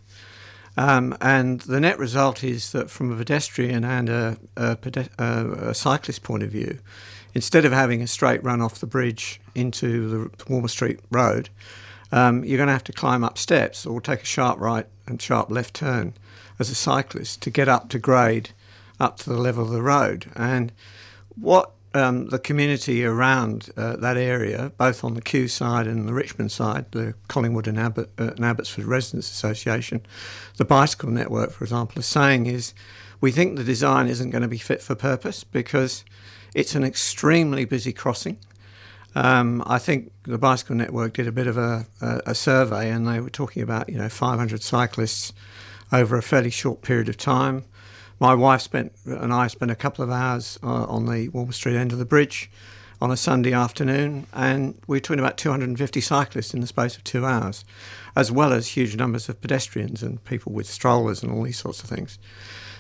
Um, 0.78 1.18
and 1.22 1.62
the 1.62 1.80
net 1.80 2.00
result 2.00 2.44
is 2.44 2.72
that 2.72 2.90
from 2.90 3.12
a 3.12 3.16
pedestrian 3.16 3.84
and 3.84 4.10
a, 4.10 4.38
a, 4.56 4.78
a 5.20 5.74
cyclist 5.74 6.24
point 6.24 6.44
of 6.44 6.52
view, 6.52 6.80
instead 7.34 7.66
of 7.66 7.72
having 7.72 8.02
a 8.02 8.08
straight 8.08 8.44
run 8.44 8.62
off 8.62 8.80
the 8.80 8.86
bridge 8.86 9.42
into 9.54 10.10
the 10.10 10.44
Walmer 10.46 10.70
Street 10.70 11.00
Road, 11.12 11.50
um, 12.16 12.46
you're 12.46 12.58
going 12.58 12.68
to 12.68 12.74
have 12.74 12.84
to 12.86 12.94
climb 12.94 13.26
up 13.26 13.38
steps 13.38 13.86
or 13.86 14.00
take 14.00 14.22
a 14.22 14.26
sharp 14.26 14.58
right 14.58 14.88
and 15.06 15.22
sharp 15.22 15.52
left 15.52 15.74
turn 15.74 16.14
as 16.58 16.70
a 16.70 16.76
cyclist 16.76 17.42
to 17.42 17.50
get 17.50 17.68
up 17.68 17.90
to 17.90 18.00
grade, 18.00 18.52
up 19.02 19.18
to 19.18 19.30
the 19.30 19.38
level 19.38 19.66
of 19.66 19.72
the 19.72 19.82
road. 19.82 20.32
And 20.34 20.72
what 21.36 21.72
um, 21.94 22.28
the 22.28 22.40
community 22.40 23.04
around 23.04 23.70
uh, 23.76 23.98
that 23.98 24.16
area, 24.16 24.72
both 24.78 25.04
on 25.04 25.16
the 25.16 25.22
Kew 25.22 25.50
side 25.50 25.88
and 25.88 26.08
the 26.08 26.14
Richmond 26.14 26.54
side, 26.54 26.86
the 26.92 27.16
Collingwood 27.28 27.68
and, 27.68 27.78
Abbott, 27.78 28.10
uh, 28.18 28.32
and 28.36 28.46
Abbotsford 28.46 28.86
Residents 28.86 29.30
Association, 29.30 30.02
the 30.56 30.66
bicycle 30.66 31.10
network, 31.10 31.52
for 31.52 31.66
example, 31.66 32.00
is 32.00 32.06
saying 32.06 32.46
is 32.46 32.74
we 33.20 33.30
think 33.30 33.58
the 33.58 33.64
design 33.64 34.08
isn't 34.08 34.30
going 34.30 34.42
to 34.42 34.48
be 34.48 34.58
fit 34.58 34.82
for 34.82 34.96
purpose 34.96 35.44
because 35.44 36.06
it's 36.54 36.76
an 36.76 36.86
extremely 36.86 37.66
busy 37.66 37.92
crossing. 37.92 38.38
Um, 39.16 39.64
I 39.66 39.80
think 39.80 40.12
the 40.24 40.38
Bicycle 40.38 40.76
Network 40.76 41.14
did 41.14 41.26
a 41.26 41.32
bit 41.32 41.48
of 41.48 41.58
a, 41.58 41.86
a, 42.02 42.22
a, 42.28 42.36
survey, 42.36 42.90
and 42.90 43.08
they 43.08 43.22
were 43.22 43.30
talking 43.30 43.64
about 43.64 43.88
you 43.90 43.98
know 43.98 44.10
500 44.10 44.62
cyclists 44.62 45.32
over 45.92 46.18
a 46.18 46.22
fairly 46.22 46.50
short 46.50 46.82
period 46.82 47.08
of 47.08 47.16
time. 47.16 47.64
My 48.20 48.34
wife 48.34 48.62
spent 48.62 48.92
and 49.06 49.34
I 49.34 49.48
spent 49.48 49.72
a 49.72 49.76
couple 49.76 50.04
of 50.04 50.12
hours 50.12 50.60
uh, 50.62 50.86
on 50.86 51.06
the 51.06 51.30
Walmer 51.30 51.54
Street 51.54 51.78
end 51.78 51.94
of 51.94 51.98
the 51.98 52.06
bridge 52.06 52.50
on 53.02 53.12
a 53.12 53.18
Sunday 53.18 53.54
afternoon, 53.54 54.28
and 54.34 54.78
we 54.88 54.98
were 54.98 55.02
talking 55.02 55.20
about 55.20 55.38
250 55.38 56.02
cyclists 56.02 56.54
in 56.54 56.60
the 56.60 56.68
space 56.68 56.98
of 56.98 57.04
two 57.04 57.26
hours, 57.26 57.64
as 58.16 58.32
well 58.32 58.52
as 58.52 58.70
huge 58.70 58.96
numbers 58.98 59.30
of 59.30 59.40
pedestrians 59.42 60.04
and 60.04 60.24
people 60.26 60.52
with 60.52 60.66
strollers 60.66 61.24
and 61.24 61.32
all 61.32 61.44
these 61.44 61.60
sorts 61.60 61.84
of 61.84 61.90
things. 61.90 62.20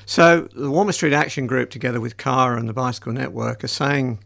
So 0.06 0.48
the 0.54 0.70
Walmer 0.70 0.94
Street 0.94 1.14
Action 1.14 1.48
Group, 1.48 1.70
together 1.70 2.00
with 2.00 2.18
CARA 2.18 2.58
and 2.60 2.70
the 2.70 2.74
Bicycle 2.74 3.12
Network, 3.12 3.64
are 3.64 3.70
saying 3.70 4.20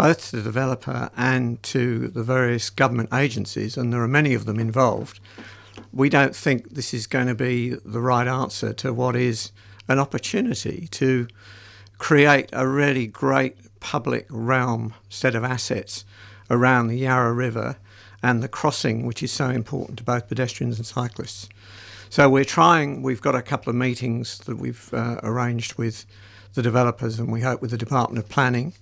both 0.00 0.30
to 0.30 0.36
the 0.36 0.42
developer 0.42 1.10
and 1.14 1.62
to 1.62 2.08
the 2.08 2.22
various 2.22 2.70
government 2.70 3.10
agencies, 3.12 3.76
and 3.76 3.92
there 3.92 4.00
are 4.00 4.08
many 4.08 4.32
of 4.32 4.46
them 4.46 4.58
involved, 4.58 5.20
we 5.92 6.08
don't 6.08 6.34
think 6.34 6.70
this 6.70 6.94
is 6.94 7.06
going 7.06 7.26
to 7.26 7.34
be 7.34 7.74
the 7.84 8.00
right 8.00 8.26
answer 8.26 8.72
to 8.72 8.94
what 8.94 9.14
is 9.14 9.52
an 9.88 9.98
opportunity 9.98 10.88
to 10.90 11.28
create 11.98 12.48
a 12.54 12.66
really 12.66 13.06
great 13.06 13.58
public 13.80 14.26
realm 14.30 14.94
set 15.10 15.34
of 15.34 15.44
assets 15.44 16.06
around 16.48 16.86
the 16.86 16.96
Yarra 16.96 17.34
River 17.34 17.76
and 18.22 18.42
the 18.42 18.48
crossing, 18.48 19.04
which 19.04 19.22
is 19.22 19.30
so 19.30 19.50
important 19.50 19.98
to 19.98 20.04
both 20.04 20.28
pedestrians 20.28 20.78
and 20.78 20.86
cyclists. 20.86 21.46
So 22.08 22.26
we're 22.30 22.46
trying, 22.46 23.02
we've 23.02 23.20
got 23.20 23.34
a 23.34 23.42
couple 23.42 23.68
of 23.68 23.76
meetings 23.76 24.38
that 24.46 24.56
we've 24.56 24.94
uh, 24.94 25.20
arranged 25.22 25.74
with 25.74 26.06
the 26.54 26.62
developers 26.62 27.18
and 27.18 27.30
we 27.30 27.42
hope 27.42 27.60
with 27.60 27.70
the 27.70 27.76
Department 27.76 28.24
of 28.24 28.30
Planning 28.30 28.72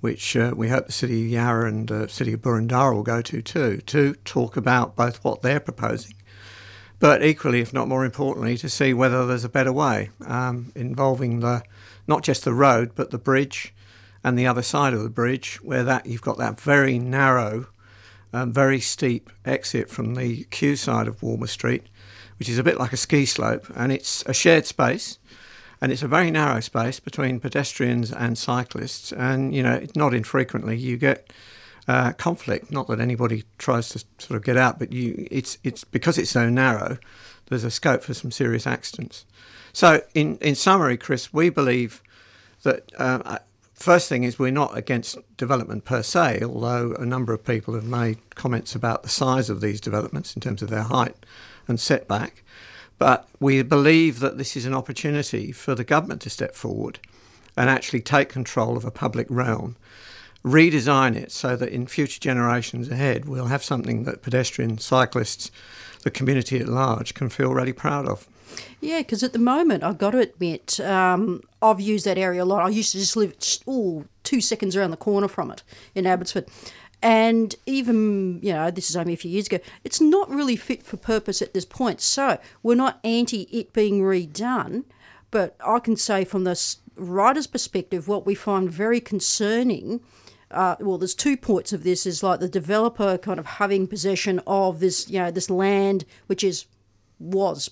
which 0.00 0.36
uh, 0.36 0.52
we 0.56 0.68
hope 0.68 0.86
the 0.86 0.92
City 0.92 1.24
of 1.24 1.30
Yarra 1.30 1.68
and 1.68 1.88
the 1.88 2.04
uh, 2.04 2.06
City 2.06 2.32
of 2.32 2.42
Boroondara 2.42 2.94
will 2.94 3.02
go 3.02 3.20
to 3.22 3.42
too, 3.42 3.78
to 3.78 4.14
talk 4.24 4.56
about 4.56 4.96
both 4.96 5.22
what 5.24 5.42
they're 5.42 5.60
proposing, 5.60 6.14
but 7.00 7.22
equally, 7.22 7.60
if 7.60 7.72
not 7.72 7.88
more 7.88 8.04
importantly, 8.04 8.56
to 8.58 8.68
see 8.68 8.92
whether 8.94 9.26
there's 9.26 9.44
a 9.44 9.48
better 9.48 9.72
way 9.72 10.10
um, 10.26 10.72
involving 10.74 11.40
the 11.40 11.62
not 12.06 12.22
just 12.22 12.44
the 12.44 12.54
road 12.54 12.92
but 12.94 13.10
the 13.10 13.18
bridge 13.18 13.74
and 14.24 14.38
the 14.38 14.46
other 14.46 14.62
side 14.62 14.92
of 14.92 15.02
the 15.02 15.08
bridge, 15.08 15.56
where 15.62 15.84
that 15.84 16.06
you've 16.06 16.22
got 16.22 16.38
that 16.38 16.60
very 16.60 16.98
narrow, 16.98 17.66
um, 18.32 18.52
very 18.52 18.80
steep 18.80 19.30
exit 19.44 19.88
from 19.88 20.14
the 20.14 20.44
Kew 20.44 20.76
side 20.76 21.06
of 21.06 21.22
Walmer 21.22 21.46
Street, 21.46 21.86
which 22.38 22.48
is 22.48 22.58
a 22.58 22.64
bit 22.64 22.78
like 22.78 22.92
a 22.92 22.96
ski 22.96 23.24
slope, 23.24 23.66
and 23.76 23.92
it's 23.92 24.24
a 24.26 24.34
shared 24.34 24.66
space 24.66 25.18
and 25.80 25.92
it's 25.92 26.02
a 26.02 26.08
very 26.08 26.30
narrow 26.30 26.60
space 26.60 27.00
between 27.00 27.40
pedestrians 27.40 28.12
and 28.12 28.36
cyclists. 28.36 29.12
And 29.12 29.54
you 29.54 29.62
know, 29.62 29.86
not 29.94 30.14
infrequently 30.14 30.76
you 30.76 30.96
get 30.96 31.32
uh, 31.86 32.12
conflict. 32.12 32.70
Not 32.70 32.88
that 32.88 33.00
anybody 33.00 33.44
tries 33.58 33.88
to 33.90 34.04
sort 34.18 34.36
of 34.36 34.44
get 34.44 34.56
out, 34.56 34.78
but 34.78 34.92
you, 34.92 35.26
it's 35.30 35.58
it's 35.64 35.84
because 35.84 36.18
it's 36.18 36.30
so 36.30 36.48
narrow. 36.48 36.98
There's 37.46 37.64
a 37.64 37.70
scope 37.70 38.02
for 38.02 38.14
some 38.14 38.30
serious 38.30 38.66
accidents. 38.66 39.24
So, 39.72 40.02
in 40.14 40.38
in 40.38 40.54
summary, 40.54 40.96
Chris, 40.96 41.32
we 41.32 41.50
believe 41.50 42.02
that. 42.62 42.92
Uh, 42.98 43.38
First 43.78 44.08
thing 44.08 44.24
is, 44.24 44.40
we're 44.40 44.50
not 44.50 44.76
against 44.76 45.18
development 45.36 45.84
per 45.84 46.02
se, 46.02 46.40
although 46.42 46.94
a 46.94 47.06
number 47.06 47.32
of 47.32 47.44
people 47.44 47.74
have 47.74 47.84
made 47.84 48.18
comments 48.34 48.74
about 48.74 49.04
the 49.04 49.08
size 49.08 49.48
of 49.48 49.60
these 49.60 49.80
developments 49.80 50.34
in 50.34 50.40
terms 50.40 50.62
of 50.62 50.68
their 50.68 50.82
height 50.82 51.14
and 51.68 51.78
setback. 51.78 52.42
But 52.98 53.28
we 53.38 53.62
believe 53.62 54.20
that 54.20 54.38
this 54.38 54.56
is 54.56 54.66
an 54.66 54.74
opportunity 54.74 55.52
for 55.52 55.74
the 55.74 55.84
government 55.84 56.20
to 56.22 56.30
step 56.30 56.54
forward 56.54 56.98
and 57.56 57.70
actually 57.70 58.00
take 58.00 58.28
control 58.28 58.76
of 58.76 58.84
a 58.84 58.90
public 58.90 59.26
realm, 59.30 59.76
redesign 60.44 61.16
it 61.16 61.32
so 61.32 61.56
that 61.56 61.70
in 61.70 61.86
future 61.86 62.20
generations 62.20 62.88
ahead 62.88 63.26
we'll 63.26 63.46
have 63.46 63.64
something 63.64 64.04
that 64.04 64.22
pedestrians, 64.22 64.84
cyclists, 64.84 65.50
the 66.02 66.10
community 66.10 66.58
at 66.58 66.68
large 66.68 67.14
can 67.14 67.28
feel 67.28 67.52
really 67.52 67.72
proud 67.72 68.06
of. 68.06 68.28
Yeah, 68.80 68.98
because 68.98 69.22
at 69.22 69.32
the 69.32 69.38
moment, 69.38 69.84
I've 69.84 69.98
got 69.98 70.12
to 70.12 70.18
admit, 70.18 70.80
um, 70.80 71.42
I've 71.60 71.80
used 71.80 72.04
that 72.06 72.18
area 72.18 72.42
a 72.42 72.46
lot. 72.46 72.64
I 72.64 72.68
used 72.68 72.92
to 72.92 72.98
just 72.98 73.16
live 73.16 73.34
ooh, 73.68 74.08
two 74.22 74.40
seconds 74.40 74.76
around 74.76 74.90
the 74.90 74.96
corner 74.96 75.28
from 75.28 75.50
it 75.50 75.62
in 75.94 76.06
Abbotsford. 76.06 76.48
And 77.00 77.54
even, 77.64 78.40
you 78.42 78.52
know, 78.52 78.70
this 78.70 78.90
is 78.90 78.96
only 78.96 79.12
a 79.12 79.16
few 79.16 79.30
years 79.30 79.46
ago, 79.46 79.60
it's 79.84 80.00
not 80.00 80.28
really 80.28 80.56
fit 80.56 80.82
for 80.82 80.96
purpose 80.96 81.40
at 81.40 81.54
this 81.54 81.64
point. 81.64 82.00
So 82.00 82.38
we're 82.62 82.74
not 82.74 82.98
anti 83.04 83.42
it 83.52 83.72
being 83.72 84.00
redone, 84.00 84.84
but 85.30 85.56
I 85.64 85.78
can 85.78 85.96
say 85.96 86.24
from 86.24 86.44
the 86.44 86.76
writer's 86.96 87.46
perspective, 87.46 88.08
what 88.08 88.26
we 88.26 88.34
find 88.34 88.70
very 88.70 89.00
concerning. 89.00 90.00
Uh, 90.50 90.76
well, 90.80 90.98
there's 90.98 91.14
two 91.14 91.36
points 91.36 91.72
of 91.72 91.84
this: 91.84 92.04
is 92.04 92.22
like 92.22 92.40
the 92.40 92.48
developer 92.48 93.16
kind 93.18 93.38
of 93.38 93.46
having 93.46 93.86
possession 93.86 94.40
of 94.46 94.80
this, 94.80 95.08
you 95.08 95.20
know, 95.20 95.30
this 95.30 95.50
land 95.50 96.04
which 96.26 96.42
is 96.42 96.66
was 97.20 97.70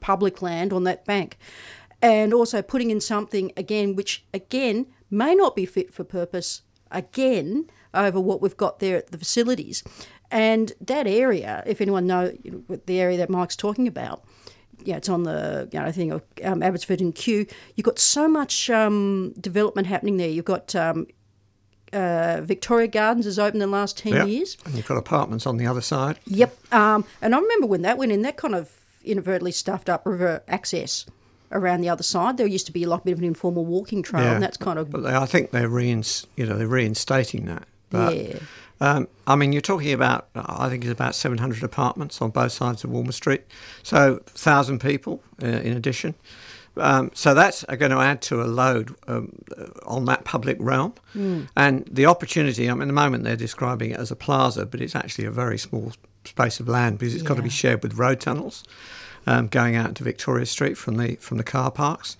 public 0.00 0.42
land 0.42 0.72
on 0.72 0.84
that 0.84 1.04
bank, 1.04 1.38
and 2.00 2.32
also 2.32 2.62
putting 2.62 2.90
in 2.90 3.00
something 3.00 3.52
again 3.56 3.96
which 3.96 4.24
again 4.32 4.86
may 5.10 5.34
not 5.34 5.56
be 5.56 5.66
fit 5.66 5.92
for 5.92 6.04
purpose 6.04 6.62
again 6.90 7.68
over 7.98 8.20
what 8.20 8.40
we've 8.40 8.56
got 8.56 8.78
there 8.78 8.96
at 8.96 9.08
the 9.08 9.18
facilities. 9.18 9.82
And 10.30 10.72
that 10.80 11.06
area, 11.06 11.62
if 11.66 11.80
anyone 11.80 12.06
know 12.06 12.32
the 12.86 13.00
area 13.00 13.16
that 13.18 13.30
Mike's 13.30 13.56
talking 13.56 13.88
about, 13.88 14.24
yeah, 14.84 14.96
it's 14.96 15.08
on 15.08 15.24
the 15.24 15.68
you 15.72 15.80
know 15.80 15.90
thing 15.90 16.12
of 16.12 16.22
um, 16.44 16.62
Abbotsford 16.62 17.00
and 17.00 17.14
Kew. 17.14 17.46
You've 17.74 17.84
got 17.84 17.98
so 17.98 18.28
much 18.28 18.70
um, 18.70 19.34
development 19.40 19.86
happening 19.86 20.16
there. 20.18 20.28
You've 20.28 20.44
got 20.44 20.74
um, 20.74 21.06
uh, 21.92 22.40
Victoria 22.42 22.88
Gardens 22.88 23.24
has 23.24 23.38
opened 23.38 23.62
in 23.62 23.70
the 23.70 23.76
last 23.76 23.98
ten 23.98 24.14
yep. 24.14 24.28
years, 24.28 24.56
and 24.64 24.74
you've 24.74 24.86
got 24.86 24.96
apartments 24.96 25.46
on 25.46 25.56
the 25.56 25.66
other 25.66 25.80
side. 25.80 26.18
Yep, 26.26 26.72
um, 26.72 27.04
and 27.20 27.34
I 27.34 27.38
remember 27.38 27.66
when 27.66 27.82
that 27.82 27.98
went 27.98 28.12
in, 28.12 28.22
that 28.22 28.36
kind 28.36 28.54
of 28.54 28.70
inadvertently 29.04 29.52
stuffed 29.52 29.88
up 29.88 30.06
river 30.06 30.42
access 30.46 31.06
around 31.50 31.80
the 31.80 31.88
other 31.88 32.02
side. 32.02 32.36
There 32.36 32.46
used 32.46 32.66
to 32.66 32.72
be 32.72 32.84
a 32.84 32.98
bit 32.98 33.12
of 33.12 33.18
an 33.18 33.24
informal 33.24 33.64
walking 33.64 34.02
trail, 34.02 34.24
yeah. 34.24 34.34
and 34.34 34.42
that's 34.42 34.56
kind 34.56 34.78
of. 34.78 34.90
But 34.90 35.02
they, 35.02 35.14
I 35.14 35.26
think 35.26 35.50
they're 35.50 35.68
reins, 35.68 36.26
you 36.36 36.46
know, 36.46 36.56
they're 36.56 36.66
reinstating 36.66 37.46
that. 37.46 37.66
But, 37.90 38.16
yeah. 38.16 38.38
Um, 38.80 39.08
I 39.26 39.34
mean, 39.34 39.52
you're 39.52 39.60
talking 39.60 39.92
about, 39.92 40.28
I 40.36 40.68
think 40.68 40.84
it's 40.84 40.92
about 40.92 41.14
700 41.14 41.64
apartments 41.64 42.22
on 42.22 42.30
both 42.30 42.52
sides 42.52 42.84
of 42.84 42.90
Walmer 42.90 43.12
Street. 43.12 43.42
So, 43.82 44.12
1,000 44.12 44.80
people 44.80 45.20
uh, 45.42 45.46
in 45.46 45.76
addition. 45.76 46.14
Um, 46.76 47.10
so 47.12 47.34
that's 47.34 47.64
going 47.64 47.90
to 47.90 47.98
add 47.98 48.22
to 48.22 48.42
a 48.42 48.44
load 48.44 48.94
um, 49.08 49.32
uh, 49.56 49.66
on 49.84 50.04
that 50.04 50.24
public 50.24 50.56
realm. 50.60 50.94
And 51.56 51.88
the 51.90 52.06
opportunity, 52.06 52.70
I 52.70 52.74
mean, 52.74 52.82
at 52.82 52.86
the 52.86 52.92
moment 52.92 53.24
they're 53.24 53.36
describing 53.36 53.90
it 53.90 53.98
as 53.98 54.10
a 54.10 54.16
plaza, 54.16 54.64
but 54.64 54.80
it's 54.80 54.94
actually 54.94 55.24
a 55.24 55.30
very 55.30 55.58
small 55.58 55.92
space 56.24 56.60
of 56.60 56.68
land 56.68 56.98
because 56.98 57.14
it's 57.14 57.22
got 57.22 57.36
to 57.36 57.42
be 57.42 57.48
shared 57.48 57.82
with 57.82 57.94
road 57.94 58.20
tunnels 58.20 58.62
um, 59.26 59.48
going 59.48 59.76
out 59.76 59.94
to 59.96 60.04
Victoria 60.04 60.46
Street 60.46 60.76
from 60.76 60.96
the 60.96 61.16
from 61.16 61.38
the 61.38 61.44
car 61.44 61.70
parks. 61.70 62.16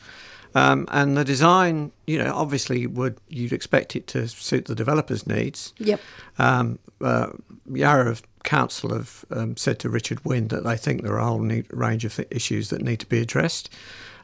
Um, 0.54 0.86
and 0.90 1.16
the 1.16 1.24
design, 1.24 1.92
you 2.06 2.18
know, 2.18 2.32
obviously 2.34 2.86
would 2.86 3.18
you'd 3.28 3.52
expect 3.52 3.94
it 3.96 4.06
to 4.08 4.28
suit 4.28 4.64
the 4.64 4.74
developers' 4.74 5.26
needs. 5.26 5.74
Yep. 5.78 6.00
Um, 6.38 6.78
uh, 7.00 7.30
Yarra 7.70 8.16
Council 8.44 8.94
have 8.94 9.24
um, 9.30 9.56
said 9.56 9.78
to 9.80 9.90
Richard 9.90 10.24
Wynne 10.24 10.48
that 10.48 10.64
they 10.64 10.76
think 10.76 11.02
there 11.02 11.12
are 11.12 11.18
a 11.18 11.26
whole 11.26 11.40
need, 11.40 11.66
range 11.70 12.04
of 12.04 12.18
issues 12.30 12.70
that 12.70 12.82
need 12.82 13.00
to 13.00 13.06
be 13.06 13.20
addressed. 13.20 13.70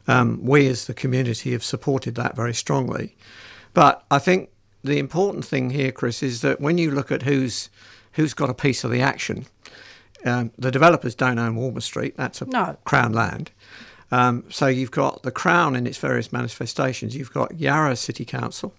Um, 0.07 0.39
we, 0.43 0.67
as 0.67 0.85
the 0.85 0.93
community, 0.93 1.51
have 1.51 1.63
supported 1.63 2.15
that 2.15 2.35
very 2.35 2.53
strongly. 2.53 3.15
But 3.73 4.03
I 4.09 4.19
think 4.19 4.49
the 4.83 4.99
important 4.99 5.45
thing 5.45 5.71
here, 5.71 5.91
Chris, 5.91 6.21
is 6.21 6.41
that 6.41 6.61
when 6.61 6.77
you 6.77 6.91
look 6.91 7.11
at 7.11 7.23
who's 7.23 7.69
who's 8.13 8.33
got 8.33 8.49
a 8.49 8.53
piece 8.53 8.83
of 8.83 8.91
the 8.91 9.01
action, 9.01 9.45
um, 10.25 10.51
the 10.57 10.71
developers 10.71 11.15
don't 11.15 11.37
own 11.37 11.55
Walmer 11.55 11.81
Street. 11.81 12.15
That's 12.17 12.41
a 12.41 12.45
No. 12.45 12.77
Crown 12.85 13.11
land. 13.13 13.51
Um, 14.11 14.43
so 14.49 14.67
you've 14.67 14.91
got 14.91 15.23
the 15.23 15.31
Crown 15.31 15.75
in 15.75 15.87
its 15.87 15.97
various 15.97 16.31
manifestations. 16.31 17.15
You've 17.15 17.33
got 17.33 17.59
Yarra 17.59 17.95
City 17.95 18.25
Council 18.25 18.73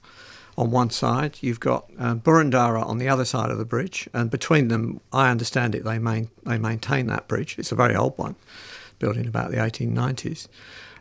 on 0.56 0.70
one 0.70 0.90
side. 0.90 1.38
You've 1.40 1.60
got 1.60 1.90
um, 1.98 2.20
Boroondara 2.20 2.84
on 2.84 2.98
the 2.98 3.08
other 3.08 3.24
side 3.24 3.50
of 3.50 3.58
the 3.58 3.64
bridge, 3.64 4.08
and 4.12 4.30
between 4.30 4.68
them, 4.68 5.00
I 5.12 5.30
understand 5.30 5.74
it, 5.74 5.84
they 5.84 5.98
main, 5.98 6.30
they 6.44 6.58
maintain 6.58 7.06
that 7.08 7.28
bridge. 7.28 7.56
It's 7.58 7.72
a 7.72 7.76
very 7.76 7.94
old 7.94 8.16
one, 8.16 8.36
built 8.98 9.16
in 9.16 9.28
about 9.28 9.50
the 9.50 9.58
1890s. 9.58 10.48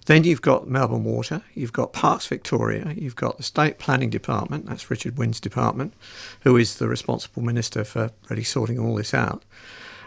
Then 0.05 0.23
you've 0.23 0.41
got 0.41 0.67
Melbourne 0.67 1.03
Water, 1.03 1.41
you've 1.55 1.73
got 1.73 1.93
Parks 1.93 2.27
Victoria, 2.27 2.93
you've 2.95 3.15
got 3.15 3.37
the 3.37 3.43
State 3.43 3.79
Planning 3.79 4.11
Department, 4.11 4.67
that's 4.67 4.91
Richard 4.91 5.17
Wynne's 5.17 5.39
department, 5.39 5.93
who 6.41 6.57
is 6.57 6.75
the 6.75 6.87
responsible 6.87 7.41
minister 7.41 7.83
for 7.83 8.11
really 8.29 8.43
sorting 8.43 8.77
all 8.77 8.95
this 8.95 9.15
out. 9.15 9.43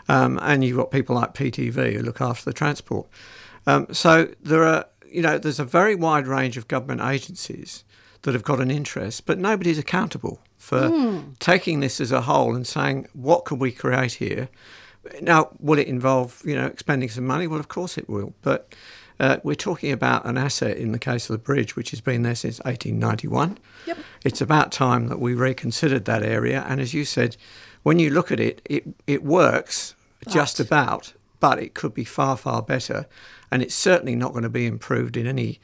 Um, 0.08 0.38
and 0.40 0.62
you've 0.62 0.76
got 0.76 0.92
people 0.92 1.16
like 1.16 1.34
PTV 1.34 1.94
who 1.94 2.02
look 2.02 2.20
after 2.20 2.44
the 2.44 2.52
transport. 2.52 3.08
Um, 3.68 3.86
so 3.92 4.28
there 4.42 4.64
are, 4.64 4.86
you 5.10 5.20
know, 5.22 5.36
there's 5.38 5.60
a 5.60 5.64
very 5.64 5.94
wide 5.94 6.26
range 6.26 6.56
of 6.56 6.68
government 6.68 7.02
agencies 7.02 7.84
that 8.22 8.32
have 8.34 8.42
got 8.42 8.60
an 8.60 8.70
interest, 8.70 9.26
but 9.26 9.38
nobody's 9.38 9.78
accountable 9.78 10.40
for 10.56 11.22
taking 11.38 11.80
this 11.80 12.00
as 12.00 12.10
a 12.10 12.22
whole 12.22 12.54
and 12.56 12.66
saying 12.66 13.06
what 13.12 13.44
could 13.44 13.60
we 13.60 13.70
create 13.70 14.14
here. 14.14 14.48
Now, 15.20 15.50
will 15.60 15.78
it 15.78 15.86
involve, 15.86 16.42
you 16.44 16.54
know, 16.56 16.66
expending 16.66 17.08
some 17.10 17.26
money? 17.26 17.46
Well, 17.46 17.60
of 17.60 17.68
course 17.68 17.98
it 17.98 18.08
will, 18.08 18.32
but. 18.42 18.74
Uh, 19.20 19.38
we're 19.42 19.52
talking 19.56 19.90
about 19.90 20.24
an 20.26 20.38
asset 20.38 20.76
in 20.76 20.92
the 20.92 20.98
case 21.10 21.28
of 21.28 21.34
the 21.34 21.42
bridge, 21.42 21.74
which 21.74 21.90
has 21.90 22.00
been 22.00 22.22
there 22.22 22.36
since 22.36 22.60
1891. 22.60 23.58
Yep. 23.86 23.98
It's 24.24 24.40
about 24.40 24.70
time 24.70 25.08
that 25.08 25.18
we 25.18 25.34
reconsidered 25.34 26.04
that 26.04 26.22
area. 26.22 26.64
And 26.68 26.80
as 26.80 26.94
you 26.94 27.04
said, 27.04 27.36
when 27.82 27.98
you 27.98 28.10
look 28.10 28.30
at 28.30 28.38
it, 28.38 28.62
it, 28.64 28.84
it 29.08 29.24
works 29.24 29.96
just 30.28 30.60
Right. 30.60 30.66
about, 30.68 31.14
but 31.40 31.62
it 31.62 31.74
could 31.74 31.94
be 31.94 32.04
far, 32.04 32.36
far 32.36 32.62
better. 32.62 33.06
And 33.50 33.62
it's 33.62 33.74
certainly 33.74 34.14
not 34.14 34.32
going 34.32 34.42
to 34.42 34.50
be 34.50 34.66
improved 34.66 35.16
in 35.16 35.26
any, 35.26 35.60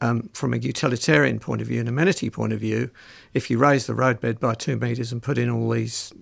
um, 0.00 0.30
from 0.32 0.52
a 0.52 0.56
utilitarian 0.56 1.38
point 1.38 1.60
of 1.60 1.68
view, 1.68 1.80
an 1.80 1.88
amenity 1.88 2.30
point 2.30 2.52
of 2.52 2.60
view, 2.60 2.90
if 3.34 3.50
you 3.50 3.58
raise 3.58 3.86
the 3.86 3.94
roadbed 3.94 4.40
by 4.40 4.54
two 4.54 4.76
metres 4.76 5.12
and 5.12 5.22
put 5.22 5.38
in 5.38 5.48
all 5.48 5.70
these 5.70 6.12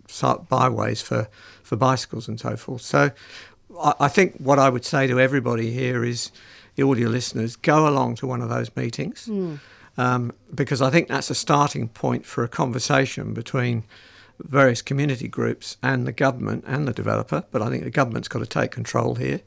byways 0.48 1.00
for, 1.00 1.28
for 1.62 1.76
bicycles 1.76 2.28
and 2.28 2.38
so 2.38 2.56
forth. 2.56 2.82
So 2.82 3.10
I, 3.80 3.94
I 4.00 4.08
think 4.08 4.36
what 4.36 4.58
I 4.58 4.68
would 4.68 4.84
say 4.84 5.06
to 5.06 5.18
everybody 5.18 5.70
here 5.70 6.04
is, 6.04 6.30
all 6.80 6.96
your 6.96 7.08
listeners, 7.10 7.56
go 7.56 7.88
along 7.88 8.14
to 8.14 8.26
one 8.26 8.40
of 8.40 8.48
those 8.48 8.70
meetings 8.76 9.28
um, 9.96 10.32
because 10.54 10.80
I 10.80 10.90
think 10.90 11.08
that's 11.08 11.28
a 11.28 11.34
starting 11.34 11.88
point 11.88 12.24
for 12.24 12.44
a 12.44 12.48
conversation 12.48 13.34
between 13.34 13.82
various 14.40 14.82
community 14.82 15.28
groups 15.28 15.76
and 15.82 16.06
the 16.06 16.12
government 16.12 16.64
and 16.66 16.86
the 16.86 16.92
developer. 16.92 17.44
But 17.50 17.62
I 17.62 17.70
think 17.70 17.84
the 17.84 17.90
government's 17.90 18.28
got 18.28 18.40
to 18.40 18.46
take 18.46 18.70
control 18.70 19.16
here 19.16 19.40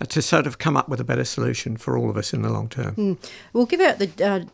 uh, 0.00 0.04
to 0.06 0.22
sort 0.22 0.46
of 0.46 0.58
come 0.58 0.76
up 0.76 0.88
with 0.88 1.00
a 1.00 1.04
better 1.04 1.24
solution 1.24 1.76
for 1.76 1.96
all 1.96 2.10
of 2.10 2.16
us 2.16 2.32
in 2.32 2.42
the 2.42 2.50
long 2.50 2.68
term. 2.68 3.18
We'll 3.52 3.66
give 3.66 3.80
out 3.80 3.98
the 3.98 4.10
uh, 4.24 4.44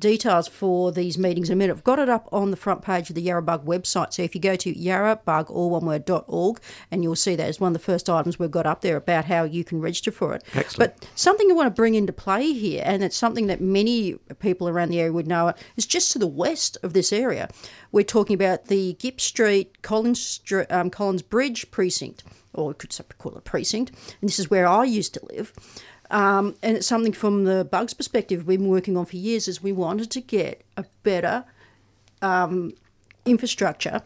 details 0.00 0.48
for 0.48 0.90
these 0.90 1.16
meetings 1.18 1.48
in 1.48 1.52
a 1.52 1.56
minute. 1.56 1.76
I've 1.76 1.84
got 1.84 1.98
it 1.98 2.08
up 2.08 2.28
on 2.32 2.50
the 2.50 2.56
front 2.56 2.82
page 2.82 3.10
of 3.10 3.14
the 3.14 3.26
Yarrabug 3.26 3.64
website. 3.64 4.12
So 4.12 4.22
if 4.22 4.34
you 4.34 4.40
go 4.40 4.56
to 4.56 4.74
yarrabug, 4.74 5.50
all 5.50 5.70
one 5.70 5.86
word, 5.86 6.04
dot 6.04 6.24
org, 6.26 6.60
and 6.90 7.02
you'll 7.02 7.16
see 7.16 7.36
that 7.36 7.48
as 7.48 7.60
one 7.60 7.68
of 7.68 7.74
the 7.74 7.84
first 7.84 8.10
items 8.10 8.38
we've 8.38 8.50
got 8.50 8.66
up 8.66 8.80
there 8.80 8.96
about 8.96 9.26
how 9.26 9.44
you 9.44 9.62
can 9.62 9.80
register 9.80 10.10
for 10.10 10.34
it. 10.34 10.42
Excellent. 10.54 10.96
But 10.98 11.08
something 11.14 11.50
I 11.50 11.54
want 11.54 11.66
to 11.66 11.70
bring 11.70 11.94
into 11.94 12.12
play 12.12 12.52
here, 12.52 12.82
and 12.84 13.04
it's 13.04 13.16
something 13.16 13.46
that 13.46 13.60
many 13.60 14.14
people 14.40 14.68
around 14.68 14.88
the 14.88 15.00
area 15.00 15.12
would 15.12 15.28
know, 15.28 15.52
is 15.76 15.86
just 15.86 16.12
to 16.12 16.18
the 16.18 16.26
west 16.26 16.78
of 16.82 16.92
this 16.92 17.12
area. 17.12 17.48
We're 17.92 18.04
talking 18.04 18.34
about 18.34 18.66
the 18.66 18.94
Gipps 18.94 19.24
Street 19.24 19.82
Collins, 19.82 20.40
um, 20.70 20.90
Collins 20.90 21.22
Bridge 21.22 21.70
precinct, 21.70 22.24
or 22.54 22.68
we 22.68 22.74
could 22.74 22.96
call 23.18 23.36
it 23.36 23.44
precinct, 23.44 23.90
and 24.20 24.28
this 24.28 24.38
is 24.38 24.50
where 24.50 24.66
I 24.66 24.84
used 24.84 25.14
to 25.14 25.26
live. 25.30 25.52
Um, 26.10 26.56
and 26.62 26.76
it's 26.76 26.86
something 26.86 27.12
from 27.12 27.44
the 27.44 27.64
bugs 27.64 27.94
perspective 27.94 28.46
we've 28.46 28.58
been 28.58 28.68
working 28.68 28.96
on 28.96 29.04
for 29.06 29.16
years 29.16 29.46
is 29.48 29.62
we 29.62 29.72
wanted 29.72 30.10
to 30.10 30.20
get 30.20 30.62
a 30.76 30.84
better 31.02 31.44
um, 32.22 32.72
infrastructure 33.24 34.02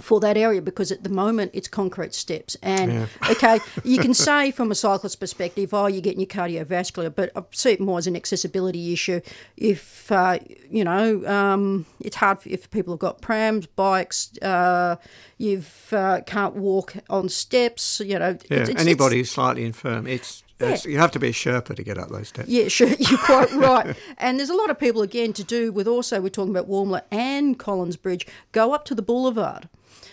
for 0.00 0.20
that 0.20 0.36
area 0.36 0.60
because 0.60 0.92
at 0.92 1.02
the 1.04 1.08
moment 1.08 1.50
it's 1.54 1.68
concrete 1.68 2.12
steps. 2.14 2.54
And 2.62 3.08
okay 3.30 3.60
you 3.82 3.98
can 3.98 4.12
say 4.12 4.50
from 4.50 4.70
a 4.70 4.74
cyclist 4.74 5.18
perspective 5.20 5.72
oh 5.72 5.86
you're 5.86 6.02
getting 6.02 6.20
your 6.20 6.26
cardiovascular 6.28 7.14
but 7.14 7.30
i 7.34 7.42
see 7.52 7.70
it 7.72 7.80
more 7.80 7.96
as 7.98 8.06
an 8.06 8.14
accessibility 8.14 8.92
issue. 8.92 9.22
If 9.56 10.12
uh, 10.12 10.38
you 10.70 10.84
know 10.84 11.26
um, 11.26 11.86
it's 12.00 12.16
hard 12.16 12.40
for, 12.40 12.50
if 12.50 12.70
people 12.70 12.92
have 12.92 13.00
got 13.00 13.22
prams 13.22 13.64
bikes 13.68 14.36
uh, 14.42 14.96
you've 15.38 15.88
uh, 15.92 16.20
can't 16.26 16.54
walk 16.56 16.94
on 17.08 17.30
steps 17.30 18.00
you 18.04 18.18
know 18.18 18.36
Yeah, 18.50 18.58
it's- 18.58 18.68
it's- 18.68 18.80
anybody 18.82 19.16
who's 19.16 19.30
slightly 19.30 19.64
infirm, 19.64 20.06
it's, 20.06 20.42
it's 20.60 20.84
you 20.84 20.98
have 20.98 21.10
to 21.12 21.18
be 21.18 21.28
a 21.28 21.32
Sherpa 21.32 21.74
to 21.74 21.82
get 21.82 21.98
up 21.98 22.08
those 22.08 22.28
steps. 22.28 22.48
yeah, 22.48 22.68
sure, 22.68 22.88
you're 22.98 23.18
quite 23.18 23.52
right. 23.54 23.96
And 24.18 24.38
there's 24.38 24.50
a 24.50 24.54
lot 24.54 24.70
of 24.70 24.78
people, 24.78 25.02
again, 25.02 25.32
to 25.34 25.44
do 25.44 25.72
with 25.72 25.86
also, 25.86 26.20
we're 26.20 26.28
talking 26.28 26.50
about 26.50 26.68
Walmer 26.68 27.02
and 27.10 27.58
Collins 27.58 27.96
Bridge, 27.96 28.26
go 28.52 28.72
up 28.72 28.84
to 28.86 28.94
the 28.94 29.02
boulevard. 29.02 29.68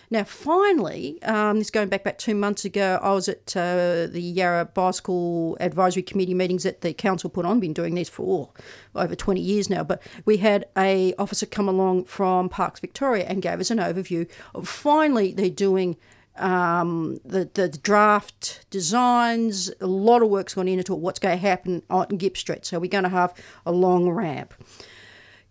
Now, 0.10 0.23
finally, 0.25 1.21
um, 1.23 1.58
this 1.58 1.71
going 1.71 1.89
back 1.89 2.01
about 2.01 2.19
two 2.19 2.36
months 2.36 2.65
ago, 2.65 2.99
I 3.01 3.13
was 3.13 3.27
at 3.27 3.56
uh, 3.58 4.06
the 4.06 4.21
Yarra 4.21 4.65
Bicycle 4.65 5.58
Advisory 5.60 6.03
Committee 6.03 6.36
meetings 6.36 6.63
that 6.63 6.82
the 6.82 6.93
council 6.93 7.32
put 7.32 7.45
on. 7.45 7.60
Been 7.60 7.73
doing 7.73 7.95
these 7.95 8.10
for 8.10 8.51
over 8.93 9.15
20 9.15 9.41
years 9.41 9.71
now, 9.71 9.84
but 9.84 10.03
we 10.25 10.38
had 10.38 10.65
a 10.77 11.15
officer 11.17 11.47
come 11.47 11.67
along 11.67 12.03
from 12.06 12.47
Parks 12.47 12.79
Victoria 12.79 13.25
and 13.25 13.41
gave 13.41 13.60
us 13.60 13.71
an 13.71 13.79
overview 13.79 14.29
of 14.53 14.67
finally 14.67 15.32
they're 15.32 15.49
doing 15.49 15.97
um, 16.38 17.19
the, 17.24 17.50
the 17.54 17.69
draft 17.69 18.65
designs, 18.69 19.72
a 19.80 19.88
lot 19.88 20.22
of 20.22 20.30
work's 20.30 20.54
gone 20.56 20.67
into 20.67 20.93
it, 20.93 21.00
what's 21.00 21.19
going 21.19 21.38
to 21.38 21.41
happen 21.41 21.84
on 21.89 22.08
Gipps 22.17 22.39
Street. 22.39 22.65
So 22.65 22.80
we're 22.80 22.89
going 22.89 23.04
to 23.04 23.10
have 23.10 23.34
a 23.65 23.72
long 23.72 24.10
ramp 24.10 24.54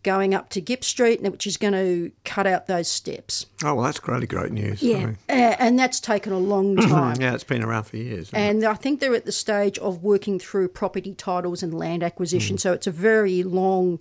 going 0.02 0.34
up 0.34 0.50
to 0.50 0.60
Gipps 0.60 0.84
Street, 0.88 1.22
which 1.22 1.46
is 1.46 1.56
going 1.56 1.74
to 1.74 2.10
cut 2.24 2.44
out 2.44 2.66
those 2.66 2.88
steps. 2.88 3.46
Oh, 3.62 3.76
well, 3.76 3.84
that's 3.84 4.00
really 4.08 4.26
great 4.26 4.50
news. 4.50 4.82
I 4.82 4.86
Yeah. 4.86 4.98
mean, 5.06 5.18
Uh, 5.28 5.32
and 5.60 5.78
that's 5.78 6.00
taken 6.00 6.32
a 6.32 6.38
long 6.40 6.76
time. 6.76 7.20
yeah, 7.20 7.34
it's 7.34 7.44
been 7.44 7.62
around 7.62 7.84
for 7.84 7.96
years. 7.98 8.30
hasn't 8.30 8.36
it? 8.36 8.50
And 8.50 8.64
I 8.64 8.74
think 8.74 8.98
they're 8.98 9.14
at 9.14 9.26
the 9.26 9.30
stage 9.32 9.78
of 9.78 10.02
working 10.02 10.40
through 10.40 10.68
property 10.68 11.14
titles 11.14 11.62
and 11.62 11.72
land 11.72 12.02
acquisition. 12.02 12.58
So 12.58 12.72
it's 12.72 12.88
a 12.88 12.90
very 12.90 13.44
long 13.44 14.00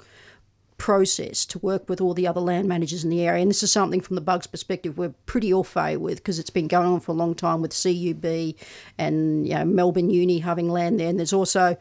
process 0.82 1.46
to 1.46 1.60
work 1.60 1.88
with 1.88 2.02
all 2.02 2.16
the 2.16 2.26
other 2.26 2.42
land 2.42 2.68
managers 2.68 3.04
in 3.04 3.12
the 3.12 3.22
area. 3.22 3.44
And 3.44 3.52
this 3.52 3.62
is 3.62 3.72
something 3.72 4.02
from 4.02 4.16
the 4.16 4.22
Bugs 4.22 4.48
perspective 4.48 4.98
we're 4.98 5.14
pretty 5.28 5.54
au 5.54 5.62
fait 5.62 5.98
with 5.98 6.18
because 6.18 6.40
it's 6.40 6.50
been 6.50 6.68
going 6.68 6.88
on 6.88 7.00
for 7.00 7.12
a 7.12 7.16
long 7.16 7.36
time 7.36 7.62
with 7.62 7.72
CUB 7.72 8.56
and 8.98 9.48
you 9.48 9.54
know, 9.54 9.64
Melbourne 9.64 10.10
Uni 10.10 10.40
having 10.40 10.70
land 10.70 11.00
there. 11.00 11.10
And 11.10 11.20
there's 11.20 11.34
also 11.34 11.78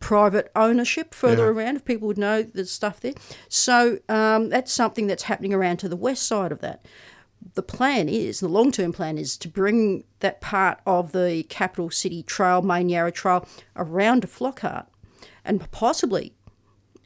private 0.00 0.52
ownership 0.54 1.14
further 1.14 1.44
Yeah. 1.44 1.52
around 1.52 1.76
if 1.76 1.86
people 1.86 2.06
would 2.08 2.18
know 2.18 2.42
the 2.42 2.66
stuff 2.66 3.00
there. 3.00 3.14
So 3.48 4.00
um, 4.10 4.50
that's 4.50 4.70
something 4.70 5.06
that's 5.06 5.22
happening 5.22 5.54
around 5.54 5.78
to 5.78 5.88
the 5.88 5.96
west 5.96 6.24
side 6.24 6.52
of 6.52 6.60
that 6.60 6.84
the 7.54 7.62
plan 7.62 8.08
is, 8.08 8.38
the 8.40 8.48
long 8.48 8.70
term 8.70 8.92
plan 8.92 9.16
is 9.16 9.38
to 9.38 9.48
bring 9.48 10.04
that 10.20 10.42
part 10.42 10.78
of 10.86 11.12
the 11.12 11.44
capital 11.48 11.90
city 11.90 12.22
trail, 12.22 12.60
Main 12.60 12.90
Yarra 12.90 13.10
Trail, 13.10 13.48
around 13.76 14.20
to 14.20 14.28
Flockhart 14.28 14.86
and 15.44 15.68
possibly 15.72 16.34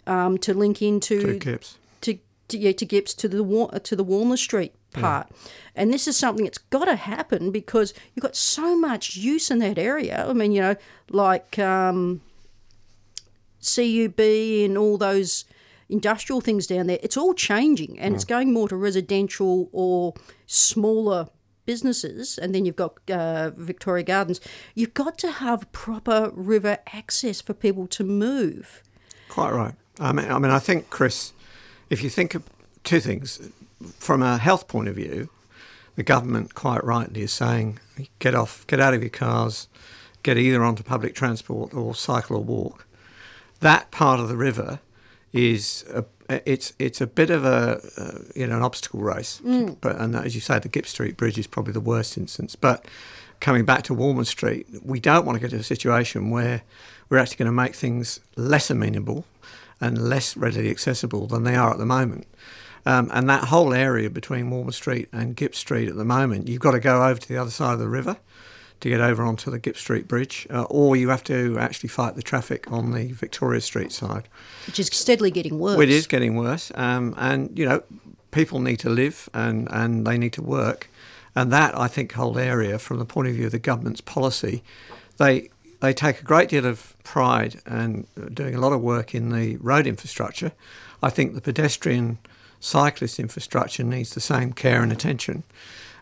um, 0.07 0.39
to 0.39 0.55
link 0.55 0.81
into 0.83 1.21
Two 1.21 1.39
kips. 1.39 1.77
to, 2.03 2.19
to 2.49 2.59
yeah 2.59 2.73
to 2.73 2.87
Gipps 2.87 3.15
to 3.17 3.29
the 3.29 3.43
Wa- 3.43 3.79
to 3.83 3.97
the 3.97 4.05
Walmer 4.05 4.37
Street 4.37 4.75
part. 4.93 5.29
And 5.75 5.93
this 5.93 6.09
is 6.09 6.17
something 6.17 6.45
that's 6.45 6.57
got 6.59 6.87
to 6.87 6.97
happen 6.97 7.51
because 7.51 7.93
you've 8.15 8.23
got 8.23 8.35
so 8.35 8.77
much 8.79 9.15
use 9.17 9.51
in 9.51 9.59
that 9.59 9.77
area. 9.79 10.25
I 10.27 10.33
mean, 10.33 10.53
you 10.53 10.63
know, 10.63 10.77
like 11.11 11.59
um, 11.59 12.23
CUB 13.61 14.21
and 14.21 14.79
all 14.79 14.97
those 14.97 15.45
industrial 15.89 16.41
things 16.41 16.67
down 16.67 16.87
there. 16.87 16.99
It's 17.03 17.17
all 17.17 17.35
changing, 17.35 17.99
and 17.99 18.15
it's 18.15 18.25
going 18.25 18.53
more 18.53 18.69
to 18.69 18.77
residential 18.77 19.69
or 19.73 20.15
smaller 20.47 21.29
businesses, 21.65 22.39
and 22.39 22.55
then 22.55 22.65
you've 22.65 22.77
got 22.77 22.99
uh, 23.11 23.51
Victoria 23.57 24.05
Gardens. 24.05 24.41
You've 24.75 24.95
got 24.95 25.19
to 25.19 25.31
have 25.31 25.71
proper 25.73 26.31
river 26.33 26.79
access 26.93 27.41
for 27.41 27.55
people 27.55 27.87
to 27.89 28.05
move. 28.05 28.83
Quite 29.29 29.53
right. 29.53 29.75
I 29.99 30.13
mean, 30.13 30.31
I 30.31 30.39
mean, 30.39 30.51
I 30.51 30.59
think, 30.59 30.91
Chris, 30.91 31.33
if 31.91 32.03
you 32.03 32.11
think 32.11 32.35
of 32.35 32.43
two 32.85 33.01
things, 33.01 33.51
from 33.99 34.23
a 34.23 34.39
health 34.39 34.69
point 34.69 34.89
of 34.89 34.97
view, 34.97 35.29
the 35.97 36.03
government 36.03 36.55
quite 36.55 36.85
rightly 36.85 37.23
is 37.23 37.33
saying, 37.33 37.79
get 38.19 38.35
off, 38.35 38.67
get 38.67 38.81
out 38.81 38.95
of 38.95 39.03
your 39.03 39.11
cars, 39.11 39.69
get 40.23 40.37
either 40.37 40.63
onto 40.63 40.83
public 40.83 41.15
transport 41.15 41.73
or 41.73 41.95
cycle 41.95 42.37
or 42.37 42.43
walk. 42.45 42.87
That 43.61 43.91
part 43.91 44.21
of 44.21 44.29
the 44.29 44.37
river 44.37 44.81
is 45.33 45.85
a, 45.93 46.05
it's 46.29 46.73
it's 46.79 47.01
a 47.01 47.07
bit 47.07 47.31
of 47.31 47.45
a 47.45 47.81
uh, 47.97 48.19
you 48.35 48.47
know 48.47 48.57
an 48.57 48.63
obstacle 48.63 49.01
race, 49.01 49.41
but 49.81 49.97
and 49.97 50.15
as 50.15 50.35
you 50.35 50.41
say, 50.41 50.59
the 50.59 50.69
Gipps 50.69 50.91
Street 50.91 51.17
Bridge 51.17 51.39
is 51.39 51.47
probably 51.47 51.73
the 51.73 51.81
worst 51.81 52.19
instance. 52.19 52.57
But 52.57 52.85
coming 53.41 53.65
back 53.65 53.83
to 53.85 53.95
Walmer 53.95 54.25
Street, 54.25 54.67
we 54.85 55.01
don't 55.01 55.25
want 55.25 55.37
to 55.37 55.41
get 55.41 55.51
to 55.51 55.57
a 55.57 55.63
situation 55.63 56.31
where 56.31 56.63
we're 57.09 57.19
actually 57.19 57.37
going 57.37 57.47
to 57.47 57.53
make 57.53 57.75
things 57.75 58.21
less 58.37 58.71
amenable 58.71 59.25
and 59.81 60.09
less 60.09 60.37
readily 60.37 60.71
accessible 60.71 61.27
than 61.27 61.45
they 61.45 61.55
are 61.55 61.71
at 61.71 61.79
the 61.79 61.87
moment. 61.87 62.27
Um, 62.87 63.11
and 63.13 63.29
that 63.29 63.45
whole 63.45 63.75
area 63.75 64.09
between 64.09 64.49
Walmer 64.49 64.73
Street 64.73 65.09
and 65.13 65.37
Gipps 65.37 65.59
Street 65.59 65.89
at 65.89 65.97
the 65.97 66.05
moment, 66.05 66.49
you've 66.49 66.61
got 66.61 66.71
to 66.71 66.81
go 66.81 67.05
over 67.05 67.21
to 67.21 67.29
the 67.29 67.37
other 67.37 67.51
side 67.51 67.75
of 67.75 67.79
the 67.81 67.89
river 67.89 68.17
to 68.81 68.89
get 68.89 69.01
over 69.01 69.25
onto 69.25 69.51
the 69.51 69.59
Gipps 69.59 69.81
Street 69.81 70.07
Bridge, 70.07 70.47
uh, 70.51 70.63
or 70.65 70.97
you 70.97 71.09
have 71.09 71.25
to 71.25 71.59
actually 71.59 71.89
fight 71.89 72.15
the 72.15 72.23
traffic 72.23 72.71
on 72.71 72.93
the 72.93 73.13
Victoria 73.13 73.61
Street 73.61 73.91
side. 73.91 74.29
which 74.67 74.79
is 74.79 74.89
steadily 74.93 75.31
getting 75.31 75.59
worse. 75.59 75.81
It 75.81 75.91
is 75.91 76.07
getting 76.07 76.37
worse, 76.37 76.71
um, 76.75 77.15
and 77.17 77.59
you 77.59 77.67
know, 77.67 77.83
people 78.31 78.61
need 78.61 78.79
to 78.81 78.91
live 78.91 79.29
and 79.33 79.67
and 79.71 80.07
they 80.07 80.19
need 80.19 80.35
to 80.35 80.43
work, 80.43 80.89
and 81.35 81.53
that 81.53 81.77
I 81.77 81.89
think 81.89 82.13
whole 82.13 82.39
area, 82.39 82.79
from 82.79 82.99
the 82.99 83.07
point 83.07 83.29
of 83.29 83.35
view 83.35 83.47
of 83.47 83.53
the 83.53 83.59
government's 83.59 84.03
policy, 84.03 84.63
they 85.17 85.49
they 85.81 85.93
take 85.93 86.21
a 86.21 86.25
great 86.25 86.49
deal 86.49 86.67
of 86.67 86.97
pride 87.05 87.61
and 87.67 88.07
uh, 88.21 88.27
doing 88.33 88.55
a 88.55 88.61
lot 88.61 88.73
of 88.73 88.81
work 88.81 89.15
in 89.15 89.31
the 89.31 89.57
road 89.57 89.87
infrastructure. 89.87 90.53
I 91.03 91.11
think 91.11 91.35
the 91.35 91.41
pedestrian 91.41 92.19
cyclist 92.61 93.21
infrastructure 93.21 93.85
needs 93.85 94.15
the 94.15 94.21
same 94.21 94.53
care 94.53 94.83
and 94.83 94.93
attention, 94.93 95.45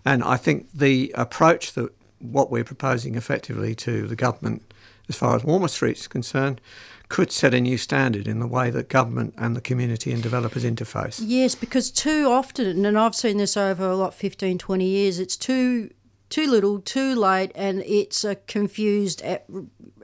and 0.04 0.22
I 0.22 0.36
think 0.36 0.68
the 0.72 1.12
approach 1.16 1.72
that 1.72 1.92
what 2.20 2.50
we're 2.50 2.64
proposing 2.64 3.16
effectively 3.16 3.74
to 3.74 4.06
the 4.06 4.16
government, 4.16 4.62
as 5.08 5.16
far 5.16 5.36
as 5.36 5.42
Walmer 5.42 5.68
Street 5.68 5.98
is 5.98 6.06
concerned, 6.06 6.60
could 7.08 7.30
set 7.30 7.54
a 7.54 7.60
new 7.60 7.76
standard 7.76 8.26
in 8.26 8.40
the 8.40 8.46
way 8.46 8.70
that 8.70 8.88
government 8.88 9.34
and 9.36 9.54
the 9.54 9.60
community 9.60 10.10
and 10.12 10.22
developers 10.22 10.64
interface. 10.64 11.20
Yes, 11.22 11.54
because 11.54 11.90
too 11.90 12.28
often, 12.28 12.84
and 12.84 12.98
I've 12.98 13.14
seen 13.14 13.36
this 13.36 13.56
over 13.56 13.86
a 13.86 13.96
lot 13.96 14.14
15, 14.14 14.58
20 14.58 14.84
years, 14.84 15.18
it's 15.18 15.36
too 15.36 15.90
too 16.34 16.50
little, 16.50 16.80
too 16.80 17.14
late, 17.14 17.52
and 17.54 17.80
it's 17.86 18.24
a 18.24 18.34
confused 18.34 19.22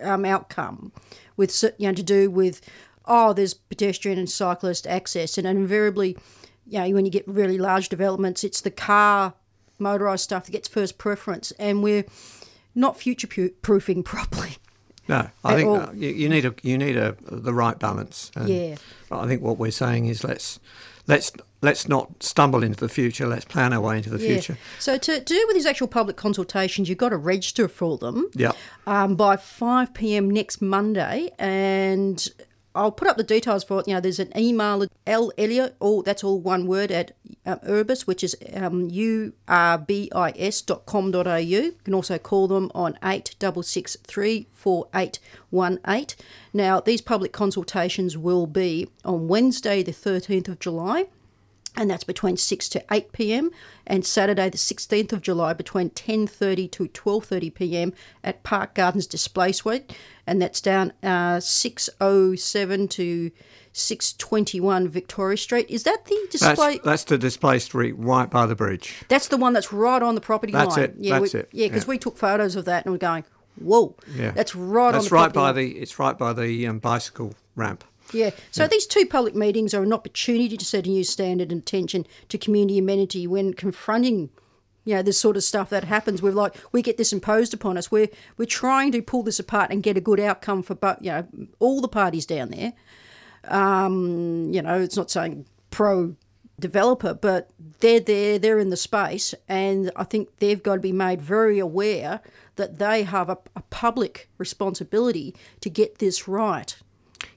um, 0.00 0.24
outcome 0.24 0.92
with 1.36 1.64
you 1.76 1.88
know 1.88 1.92
to 1.92 2.04
do 2.04 2.30
with 2.30 2.60
oh, 3.04 3.32
there's 3.32 3.52
pedestrian 3.52 4.16
and 4.16 4.30
cyclist 4.30 4.86
access, 4.86 5.36
and 5.36 5.44
invariably, 5.44 6.16
you 6.68 6.78
know, 6.78 6.88
when 6.90 7.04
you 7.04 7.10
get 7.10 7.26
really 7.26 7.58
large 7.58 7.88
developments, 7.88 8.44
it's 8.44 8.60
the 8.60 8.70
car 8.70 9.34
motorised 9.80 10.20
stuff 10.20 10.44
that 10.44 10.52
gets 10.52 10.68
first 10.68 10.98
preference, 10.98 11.50
and 11.58 11.82
we're 11.82 12.04
not 12.76 12.96
future 12.96 13.50
proofing 13.60 14.02
properly. 14.04 14.58
No, 15.10 15.28
I 15.44 15.56
think 15.56 15.68
all. 15.68 15.76
uh, 15.76 15.92
you, 15.92 16.28
need 16.28 16.44
a 16.44 16.54
you 16.62 16.78
need 16.78 16.96
a 16.96 17.16
the 17.30 17.52
right 17.52 17.78
balance. 17.78 18.30
And 18.36 18.48
Yeah. 18.48 18.76
I 19.10 19.26
think 19.26 19.42
what 19.42 19.58
we're 19.58 19.72
saying 19.72 20.06
is 20.06 20.22
let's 20.22 20.60
let's 21.08 21.32
let's 21.62 21.88
not 21.88 22.22
stumble 22.22 22.62
into 22.62 22.78
the 22.78 22.88
future. 22.88 23.26
Let's 23.26 23.44
plan 23.44 23.72
our 23.72 23.80
way 23.80 23.96
into 23.96 24.08
the 24.10 24.18
future. 24.20 24.56
So 24.78 24.96
to, 24.98 25.18
to 25.18 25.24
do 25.24 25.44
with 25.48 25.56
these 25.56 25.66
actual 25.66 25.88
public 25.88 26.16
consultations, 26.16 26.88
you've 26.88 26.98
got 26.98 27.08
to 27.08 27.16
register 27.16 27.66
for 27.68 27.98
them. 27.98 28.30
Yeah. 28.34 28.52
um, 28.86 29.16
by 29.16 29.36
5 29.36 29.92
p.m. 29.94 30.30
next 30.30 30.62
Monday, 30.62 31.30
and 31.38 32.26
I'll 32.74 32.92
put 32.92 33.08
up 33.08 33.16
the 33.16 33.24
details 33.24 33.64
for 33.64 33.80
it. 33.80 33.88
You 33.88 33.94
know, 33.94 34.00
there's 34.00 34.20
an 34.20 34.32
email, 34.36 34.86
L 35.06 35.32
Elliot, 35.36 35.76
all 35.80 36.02
that's 36.02 36.22
all 36.22 36.40
one 36.40 36.66
word 36.66 36.92
at 36.92 37.16
um, 37.44 37.58
Urbis, 37.66 38.06
which 38.06 38.22
is 38.22 38.36
um, 38.54 38.90
urbis.com.au. 38.90 39.76
You 41.36 41.74
can 41.84 41.94
also 41.94 42.18
call 42.18 42.48
them 42.48 42.70
on 42.74 42.98
eight 43.02 43.34
double 43.38 43.62
six 43.62 43.96
three 44.04 44.46
four 44.52 44.88
eight 44.94 45.18
one 45.50 45.80
eight. 45.88 46.16
Now, 46.52 46.80
these 46.80 47.00
public 47.00 47.32
consultations 47.32 48.16
will 48.16 48.46
be 48.46 48.88
on 49.04 49.26
Wednesday, 49.28 49.82
the 49.82 49.92
13th 49.92 50.48
of 50.48 50.58
July 50.58 51.06
and 51.76 51.90
that's 51.90 52.04
between 52.04 52.36
6 52.36 52.68
to 52.70 52.84
8 52.90 53.12
p.m. 53.12 53.50
and 53.86 54.04
Saturday 54.04 54.50
the 54.50 54.58
16th 54.58 55.12
of 55.12 55.22
July 55.22 55.52
between 55.52 55.90
10:30 55.90 56.70
to 56.72 56.88
12:30 56.88 57.54
p.m. 57.54 57.92
at 58.24 58.42
Park 58.42 58.74
Gardens 58.74 59.06
Display 59.06 59.52
Suite 59.52 59.96
and 60.30 60.40
that's 60.40 60.60
down 60.60 60.92
uh, 61.02 61.40
607 61.40 62.88
to 62.88 63.30
621 63.72 64.88
Victoria 64.88 65.36
Street. 65.36 65.66
Is 65.68 65.82
that 65.82 66.04
the 66.06 66.26
display 66.30 66.74
That's 66.74 66.84
that's 66.84 67.04
the 67.04 67.18
display 67.18 67.58
street 67.58 67.92
right 67.98 68.30
by 68.30 68.46
the 68.46 68.54
bridge. 68.54 69.02
that's 69.08 69.26
the 69.28 69.36
one 69.36 69.52
that's 69.52 69.72
right 69.72 70.00
on 70.02 70.14
the 70.14 70.20
property 70.20 70.52
That's 70.52 70.76
line. 70.76 70.84
it, 70.84 70.94
Yeah, 70.98 71.18
that's 71.18 71.34
we, 71.34 71.40
it, 71.40 71.48
Yeah, 71.52 71.66
because 71.66 71.84
yeah. 71.84 71.88
we 71.88 71.98
took 71.98 72.16
photos 72.16 72.54
of 72.54 72.64
that 72.66 72.84
and 72.84 72.94
we're 72.94 72.98
going, 72.98 73.24
"Whoa." 73.56 73.96
Yeah, 74.14 74.30
That's 74.30 74.54
right 74.54 74.94
on 74.94 75.02
the 75.02 75.10
right 75.10 75.32
property 75.32 75.34
by 75.34 75.42
line. 75.42 75.54
the 75.56 75.78
it's 75.78 75.98
right 75.98 76.16
by 76.16 76.32
the 76.32 76.66
um, 76.68 76.78
bicycle 76.78 77.34
ramp. 77.56 77.84
Yeah. 78.12 78.30
So 78.50 78.66
these 78.66 78.86
two 78.86 79.06
public 79.06 79.34
meetings 79.34 79.74
are 79.74 79.82
an 79.82 79.92
opportunity 79.92 80.56
to 80.56 80.64
set 80.64 80.86
a 80.86 80.90
new 80.90 81.04
standard 81.04 81.52
and 81.52 81.60
attention 81.60 82.06
to 82.28 82.38
community 82.38 82.78
amenity 82.78 83.26
when 83.26 83.52
confronting, 83.54 84.30
you 84.84 84.94
know, 84.94 85.02
this 85.02 85.18
sort 85.18 85.36
of 85.36 85.44
stuff 85.44 85.70
that 85.70 85.84
happens. 85.84 86.22
We're 86.22 86.32
like, 86.32 86.54
we 86.72 86.82
get 86.82 86.96
this 86.96 87.12
imposed 87.12 87.54
upon 87.54 87.76
us. 87.76 87.90
We're 87.90 88.08
we're 88.36 88.46
trying 88.46 88.92
to 88.92 89.02
pull 89.02 89.22
this 89.22 89.38
apart 89.38 89.70
and 89.70 89.82
get 89.82 89.96
a 89.96 90.00
good 90.00 90.20
outcome 90.20 90.62
for, 90.62 90.74
but 90.74 91.02
you 91.02 91.10
know, 91.10 91.26
all 91.58 91.80
the 91.80 91.88
parties 91.88 92.26
down 92.26 92.50
there. 92.50 92.72
Um, 93.44 94.52
you 94.52 94.62
know, 94.62 94.80
it's 94.80 94.96
not 94.96 95.10
saying 95.10 95.46
pro 95.70 96.16
developer, 96.58 97.14
but 97.14 97.50
they're 97.80 98.00
there, 98.00 98.38
they're 98.38 98.58
in 98.58 98.70
the 98.70 98.76
space, 98.76 99.34
and 99.48 99.90
I 99.96 100.04
think 100.04 100.28
they've 100.38 100.62
got 100.62 100.74
to 100.74 100.80
be 100.80 100.92
made 100.92 101.22
very 101.22 101.58
aware 101.58 102.20
that 102.56 102.78
they 102.78 103.04
have 103.04 103.30
a, 103.30 103.38
a 103.56 103.62
public 103.70 104.28
responsibility 104.36 105.34
to 105.62 105.70
get 105.70 105.98
this 105.98 106.28
right. 106.28 106.76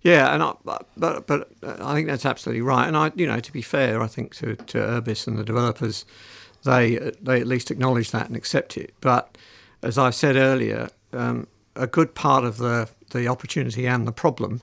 Yeah, 0.02 0.34
and 0.34 0.44
I, 0.44 0.54
but 0.64 1.26
but 1.26 1.50
uh, 1.64 1.78
I 1.82 1.94
think 1.94 2.08
that's 2.08 2.26
absolutely 2.26 2.62
right. 2.62 2.88
And 2.88 2.98
I, 2.98 3.12
you 3.16 3.26
know, 3.26 3.40
to 3.40 3.52
be 3.52 3.62
fair, 3.62 4.02
I 4.02 4.08
think 4.08 4.36
to 4.36 4.56
to 4.56 4.78
Urbis 4.78 5.28
and 5.28 5.38
the 5.38 5.44
developers, 5.44 6.06
they 6.64 7.12
they 7.22 7.40
at 7.40 7.48
least 7.48 7.72
acknowledge 7.72 8.12
that 8.12 8.28
and 8.28 8.36
accept 8.36 8.78
it. 8.78 8.94
But 9.02 9.38
as 9.82 9.98
I 9.98 10.10
said 10.12 10.36
earlier, 10.36 10.90
um, 11.12 11.48
a 11.76 11.88
good 11.88 12.16
part 12.16 12.44
of 12.44 12.58
the 12.58 12.90
the 13.12 13.28
opportunity 13.28 13.88
and 13.88 14.08
the 14.08 14.12
problem 14.12 14.62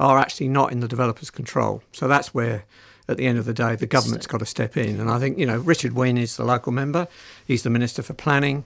are 0.00 0.18
actually 0.18 0.48
not 0.48 0.72
in 0.72 0.80
the 0.80 0.88
developer's 0.88 1.30
control. 1.30 1.82
So 1.92 2.08
that's 2.08 2.34
where. 2.34 2.64
At 3.06 3.18
the 3.18 3.26
end 3.26 3.36
of 3.36 3.44
the 3.44 3.52
day, 3.52 3.76
the 3.76 3.84
government's 3.86 4.26
got 4.26 4.38
to 4.38 4.46
step 4.46 4.78
in, 4.78 4.98
and 4.98 5.10
I 5.10 5.18
think 5.18 5.38
you 5.38 5.44
know 5.44 5.58
Richard 5.58 5.92
Wynne 5.92 6.16
is 6.16 6.38
the 6.38 6.44
local 6.44 6.72
member. 6.72 7.06
He's 7.46 7.62
the 7.62 7.68
minister 7.68 8.02
for 8.02 8.14
planning. 8.14 8.64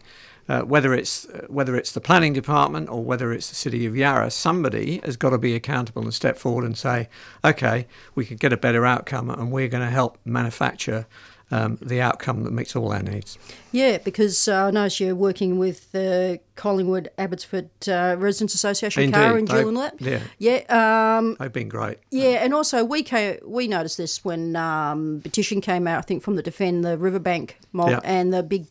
Uh, 0.49 0.63
whether 0.63 0.95
it's 0.95 1.27
uh, 1.27 1.45
whether 1.49 1.77
it's 1.77 1.93
the 1.93 2.01
planning 2.01 2.33
department 2.33 2.89
or 2.89 3.05
whether 3.05 3.33
it's 3.35 3.49
the 3.51 3.55
city 3.55 3.85
of 3.85 3.95
Yarra, 3.95 4.31
somebody 4.31 4.99
has 5.05 5.17
got 5.17 5.31
to 5.31 5.39
be 5.39 5.55
accountable 5.55 6.03
and 6.03 6.15
step 6.15 6.39
forward 6.39 6.65
and 6.65 6.77
say, 6.79 7.09
okay, 7.45 7.87
we 8.15 8.25
could 8.25 8.41
get 8.41 8.53
a 8.53 8.57
better 8.57 8.87
outcome, 8.87 9.29
and 9.29 9.53
we're 9.53 9.69
going 9.69 9.85
to 9.85 9.91
help 9.91 10.17
manufacture 10.25 11.07
um, 11.51 11.79
the 11.83 12.01
outcome 12.01 12.45
that 12.45 12.51
meets 12.53 12.75
all 12.77 12.93
our 12.93 13.03
needs. 13.03 13.39
Yeah, 13.73 13.99
because 13.99 14.49
uh, 14.49 14.67
I 14.67 14.71
notice 14.71 15.01
you're 15.01 15.15
working 15.15 15.59
with 15.59 15.91
the 15.93 16.41
Collingwood 16.57 17.09
Abbotsford 17.19 17.69
uh, 17.89 18.17
Residents 18.19 18.55
Association, 18.55 19.03
Indeed, 19.05 19.15
CARA 19.17 19.37
and 19.39 19.49
they- 19.49 19.53
Jill 19.61 19.69
and 19.69 19.77
that. 19.79 19.95
yeah. 20.01 20.21
Yeah, 20.39 21.17
um, 21.19 21.37
They've 21.39 21.53
been 21.53 21.69
great. 21.69 21.99
yeah, 22.11 22.43
and 22.45 22.53
also 22.55 22.85
we 22.85 23.03
came, 23.03 23.39
we 23.45 23.67
noticed 23.69 23.97
this 23.99 24.25
when 24.25 24.57
um, 24.57 25.21
petition 25.23 25.61
came 25.61 25.87
out. 25.87 25.99
I 25.99 26.03
think 26.03 26.23
from 26.23 26.37
the 26.37 26.43
Defend 26.43 26.85
the 26.85 26.97
Riverbank 26.99 27.59
mob 27.73 27.91
Yeah. 27.91 28.01
and 28.05 28.33
the 28.33 28.43
big 28.43 28.67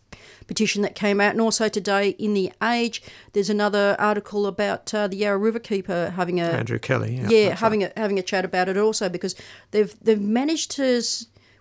petition 0.48 0.82
that 0.82 0.96
came 0.96 1.20
out, 1.22 1.32
and 1.32 1.42
also 1.42 1.68
today 1.70 2.10
in 2.18 2.34
the 2.34 2.52
Age, 2.64 3.02
there's 3.34 3.50
another 3.50 3.96
article 4.00 4.48
about 4.48 4.94
uh, 4.94 5.08
the 5.08 5.18
Yarra 5.18 5.40
Riverkeeper 5.40 6.14
having 6.14 6.40
a 6.40 6.46
Andrew 6.46 6.80
Kelly, 6.80 7.16
yeah, 7.18 7.30
yeah, 7.30 7.56
having 7.56 7.84
a 7.84 7.92
having 7.96 8.18
a 8.18 8.24
chat 8.24 8.46
about 8.46 8.70
it 8.70 8.78
also 8.78 9.10
because 9.10 9.36
they've 9.72 9.94
they've 10.02 10.22
managed 10.22 10.72
to. 10.72 11.02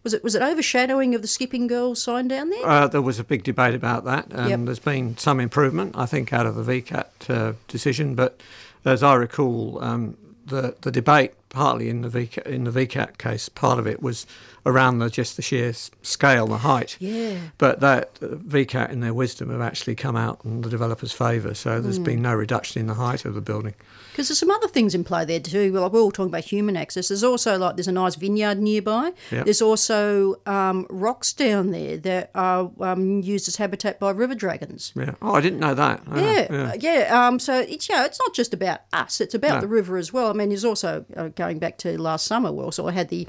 Was 0.05 0.14
it 0.14 0.22
was 0.22 0.37
it 0.37 0.42
overshadowing 0.42 1.16
of 1.16 1.22
the 1.22 1.27
skipping 1.27 1.66
girl 1.66 1.96
sign 1.96 2.29
down 2.29 2.51
there? 2.51 2.64
Uh, 2.64 2.87
there 2.87 3.03
was 3.03 3.18
a 3.18 3.25
big 3.25 3.42
debate 3.42 3.75
about 3.75 4.05
that, 4.05 4.27
and 4.31 4.51
Yep. 4.51 4.61
there's 4.66 4.79
been 4.79 5.16
some 5.18 5.40
improvement, 5.40 5.96
I 5.99 6.07
think, 6.07 6.33
out 6.33 6.46
of 6.46 6.55
the 6.55 6.62
VCAT 6.62 7.29
uh, 7.29 7.53
decision. 7.66 8.14
But 8.14 8.40
as 8.85 9.03
I 9.03 9.14
recall, 9.14 9.83
um, 9.83 10.16
the 10.46 10.77
the 10.83 10.92
debate, 10.92 11.33
partly 11.56 11.88
in 11.88 12.02
the 12.02 12.10
VCAT, 12.10 12.44
in 12.44 12.64
the 12.64 12.70
VCAT 12.70 13.16
case, 13.16 13.48
part 13.48 13.78
of 13.78 13.86
it 13.86 14.02
was 14.02 14.26
around 14.66 14.98
the 14.98 15.08
just 15.08 15.36
the 15.36 15.42
sheer 15.42 15.72
scale, 16.02 16.46
the 16.46 16.58
height. 16.58 16.98
Yeah. 17.00 17.38
But 17.56 17.80
that 17.80 18.18
uh, 18.20 18.26
VCAT, 18.26 18.90
in 18.90 19.00
their 19.00 19.14
wisdom, 19.14 19.48
have 19.48 19.62
actually 19.62 19.94
come 19.94 20.16
out 20.16 20.38
in 20.44 20.60
the 20.60 20.68
developers' 20.68 21.12
favour. 21.12 21.54
So 21.54 21.80
there's 21.80 21.98
been 21.98 22.20
no 22.20 22.34
reduction 22.34 22.80
in 22.80 22.88
the 22.88 22.94
height 22.94 23.24
of 23.24 23.32
the 23.32 23.40
building. 23.40 23.72
Because 24.16 24.29
there's 24.29 24.38
some 24.38 24.50
other 24.50 24.66
things 24.66 24.94
in 24.94 25.05
play 25.05 25.26
there 25.26 25.40
too. 25.40 25.70
Like 25.72 25.92
we're 25.92 26.00
all 26.00 26.11
talking 26.11 26.31
about 26.31 26.44
human 26.44 26.74
access. 26.74 27.09
There's 27.09 27.22
also 27.22 27.59
like 27.59 27.76
there's 27.76 27.87
a 27.87 27.92
nice 27.92 28.14
vineyard 28.14 28.59
nearby. 28.59 29.12
Yep. 29.31 29.44
There's 29.44 29.61
also 29.61 30.37
um, 30.46 30.87
rocks 30.88 31.35
down 31.35 31.70
there 31.70 31.98
that 31.98 32.31
are 32.35 32.70
um, 32.81 33.20
used 33.20 33.46
as 33.46 33.57
habitat 33.57 34.00
by 34.00 34.12
river 34.12 34.35
dragons. 34.35 34.94
Yeah. 34.96 35.16
Oh, 35.20 35.35
I 35.35 35.42
didn't 35.42 35.61
know 35.61 35.74
that. 35.74 36.00
Oh, 36.11 36.18
Yeah, 36.18 36.72
yeah. 36.81 37.26
Um, 37.29 37.38
so 37.38 37.61
it's 37.61 37.90
yeah, 37.90 38.07
it's 38.07 38.18
not 38.18 38.33
just 38.33 38.55
about 38.55 38.81
us; 38.94 39.20
it's 39.20 39.35
about 39.35 39.57
No. 39.57 39.61
the 39.61 39.68
river 39.68 39.98
as 39.98 40.14
well. 40.14 40.31
I 40.31 40.33
mean, 40.33 40.48
there's 40.48 40.64
also 40.64 41.05
uh, 41.14 41.29
going 41.29 41.59
back 41.59 41.76
to 41.79 42.00
last 42.00 42.24
summer. 42.24 42.50
We 42.50 42.64
also 42.64 42.87
had 42.87 43.11
the 43.11 43.29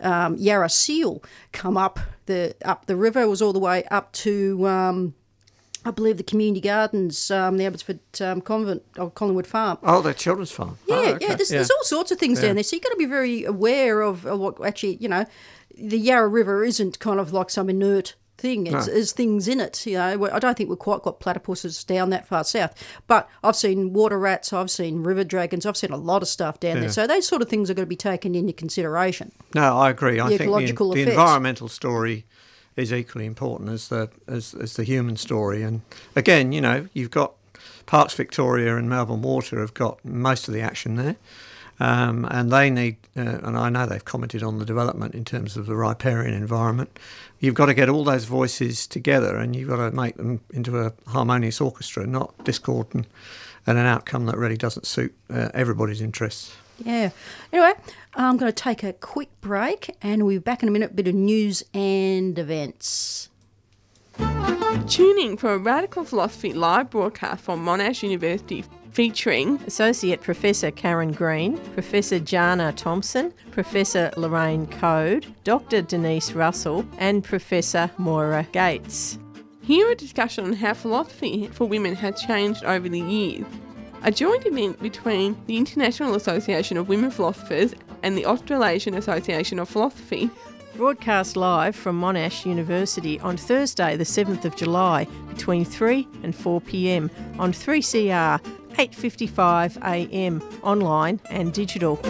um, 0.00 0.36
Yarra 0.36 0.68
seal 0.70 1.24
come 1.50 1.76
up 1.76 1.98
the 2.26 2.54
up 2.64 2.86
the 2.86 2.94
river. 2.94 3.20
It 3.20 3.26
was 3.28 3.42
all 3.42 3.52
the 3.52 3.58
way 3.58 3.82
up 3.90 4.12
to. 4.12 5.10
I 5.84 5.90
believe 5.90 6.18
the 6.18 6.22
community 6.22 6.60
gardens, 6.60 7.30
um, 7.30 7.56
the 7.56 7.64
Abbotsford 7.64 8.00
um, 8.20 8.40
Convent 8.42 8.82
or 8.98 9.10
Collingwood 9.10 9.46
Farm. 9.46 9.78
Oh, 9.82 10.02
the 10.02 10.12
children's 10.12 10.50
farm. 10.52 10.76
Yeah, 10.86 10.94
Oh, 10.96 11.04
okay. 11.14 11.26
yeah, 11.28 11.34
there's, 11.34 11.48
there's 11.48 11.70
all 11.70 11.84
sorts 11.84 12.10
of 12.10 12.18
things 12.18 12.38
Yeah. 12.40 12.48
down 12.48 12.56
there. 12.56 12.64
So 12.64 12.76
you've 12.76 12.82
got 12.84 12.90
to 12.90 12.96
be 12.96 13.06
very 13.06 13.44
aware 13.44 14.02
of, 14.02 14.26
of 14.26 14.38
what 14.38 14.62
actually, 14.64 14.96
you 14.96 15.08
know, 15.08 15.24
the 15.76 15.98
Yarra 15.98 16.28
River 16.28 16.64
isn't 16.64 16.98
kind 16.98 17.18
of 17.18 17.32
like 17.32 17.48
some 17.48 17.70
inert 17.70 18.14
thing. 18.36 18.66
It's, 18.66 18.86
No. 18.88 18.92
There's 18.92 19.12
things 19.12 19.48
in 19.48 19.58
it. 19.60 19.86
You 19.86 19.94
know, 19.98 20.28
I 20.30 20.38
don't 20.38 20.54
think 20.56 20.68
we've 20.68 20.78
quite 20.78 21.00
got 21.02 21.18
platypuses 21.20 21.86
down 21.86 22.10
that 22.10 22.28
far 22.28 22.44
south. 22.44 22.74
But 23.06 23.28
I've 23.42 23.56
seen 23.56 23.94
water 23.94 24.18
rats, 24.18 24.52
I've 24.52 24.70
seen 24.70 25.02
river 25.02 25.24
dragons, 25.24 25.64
I've 25.64 25.76
seen 25.78 25.92
a 25.92 25.96
lot 25.96 26.20
of 26.20 26.28
stuff 26.28 26.60
down 26.60 26.76
Yeah. 26.76 26.80
there. 26.82 26.90
So 26.90 27.06
those 27.06 27.26
sort 27.26 27.40
of 27.40 27.48
things 27.48 27.70
are 27.70 27.74
going 27.74 27.86
to 27.86 27.88
be 27.88 27.96
taken 27.96 28.34
into 28.34 28.52
consideration. 28.52 29.32
No, 29.54 29.78
I 29.78 29.88
agree. 29.90 30.20
I 30.20 30.28
The 30.28 30.36
think 30.38 30.50
the, 30.76 30.90
the 30.94 31.10
environmental 31.10 31.68
story 31.68 32.26
is 32.76 32.92
equally 32.92 33.26
important 33.26 33.70
as 33.70 33.88
the 33.88 34.10
as, 34.26 34.54
as 34.54 34.74
the 34.74 34.84
human 34.84 35.16
story. 35.16 35.62
And 35.62 35.82
again, 36.16 36.52
you 36.52 36.60
know, 36.60 36.88
you've 36.92 37.10
got 37.10 37.34
Parks 37.86 38.14
Victoria 38.14 38.76
and 38.76 38.88
Melbourne 38.88 39.22
Water 39.22 39.60
have 39.60 39.74
got 39.74 40.04
most 40.04 40.48
of 40.48 40.54
the 40.54 40.60
action 40.60 40.96
there. 40.96 41.16
Um, 41.80 42.26
and 42.30 42.52
they 42.52 42.68
need, 42.68 42.98
uh, 43.16 43.38
and 43.42 43.56
I 43.56 43.70
know 43.70 43.86
they've 43.86 44.04
commented 44.04 44.42
on 44.42 44.58
the 44.58 44.66
development 44.66 45.14
in 45.14 45.24
terms 45.24 45.56
of 45.56 45.64
the 45.64 45.74
riparian 45.74 46.34
environment. 46.34 46.98
You've 47.40 47.54
got 47.54 47.66
to 47.66 47.74
get 47.74 47.88
all 47.88 48.04
those 48.04 48.26
voices 48.26 48.86
together 48.86 49.38
and 49.38 49.56
you've 49.56 49.70
got 49.70 49.76
to 49.76 49.90
make 49.90 50.16
them 50.16 50.40
into 50.52 50.78
a 50.78 50.92
harmonious 51.06 51.58
orchestra, 51.58 52.06
not 52.06 52.44
discordant, 52.44 53.06
and 53.66 53.78
an 53.78 53.86
outcome 53.86 54.26
that 54.26 54.36
really 54.36 54.58
doesn't 54.58 54.86
suit 54.86 55.14
uh, 55.30 55.48
everybody's 55.54 56.02
interests. 56.02 56.54
Yeah. 56.84 57.10
Anyway, 57.52 57.72
I'm 58.14 58.36
going 58.36 58.52
to 58.52 58.62
take 58.62 58.82
a 58.82 58.92
quick 58.92 59.28
break 59.40 59.96
and 60.02 60.24
we'll 60.24 60.36
be 60.36 60.38
back 60.38 60.62
in 60.62 60.68
a 60.68 60.72
minute. 60.72 60.96
Bit 60.96 61.08
of 61.08 61.14
news 61.14 61.62
and 61.74 62.38
events. 62.38 63.28
Tuning 64.88 65.32
in 65.32 65.36
for 65.36 65.52
a 65.52 65.58
Radical 65.58 66.04
Philosophy 66.04 66.52
live 66.52 66.90
broadcast 66.90 67.42
from 67.42 67.64
Monash 67.64 68.02
University 68.02 68.64
featuring 68.92 69.60
Associate 69.66 70.20
Professor 70.20 70.70
Karen 70.70 71.12
Green, 71.12 71.58
Professor 71.74 72.18
Janna 72.18 72.74
Thompson, 72.74 73.32
Professor 73.50 74.10
Lorraine 74.16 74.66
Code, 74.66 75.32
Dr. 75.44 75.82
Denise 75.82 76.32
Russell, 76.32 76.84
and 76.98 77.22
Professor 77.22 77.90
Moira 77.98 78.46
Gatens. 78.52 79.18
Hear 79.62 79.90
a 79.90 79.94
discussion 79.94 80.44
on 80.44 80.52
how 80.54 80.74
philosophy 80.74 81.46
for 81.48 81.66
women 81.66 81.94
has 81.94 82.20
changed 82.20 82.64
over 82.64 82.88
the 82.88 83.00
years. 83.00 83.46
A 84.02 84.10
joint 84.10 84.46
event 84.46 84.80
between 84.80 85.36
the 85.46 85.58
International 85.58 86.14
Association 86.14 86.78
of 86.78 86.88
Women 86.88 87.10
Philosophers 87.10 87.74
and 88.02 88.16
the 88.16 88.24
Australasian 88.24 88.94
Association 88.94 89.58
of 89.58 89.68
Philosophy. 89.68 90.30
Broadcast 90.74 91.36
live 91.36 91.76
from 91.76 92.00
Monash 92.00 92.46
University 92.46 93.20
on 93.20 93.36
Thursday, 93.36 93.96
the 93.96 94.04
7th 94.04 94.46
of 94.46 94.56
July, 94.56 95.06
between 95.28 95.66
3 95.66 96.08
and 96.22 96.34
4 96.34 96.62
pm 96.62 97.10
on 97.38 97.52
3CR, 97.52 98.40
8:55 98.78 99.76
am, 99.82 100.40
online 100.62 101.20
and 101.28 101.52
digital. 101.52 102.00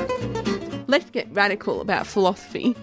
Let's 0.87 1.11
get 1.11 1.27
radical 1.33 1.81
about 1.81 2.07
philosophy. 2.07 2.77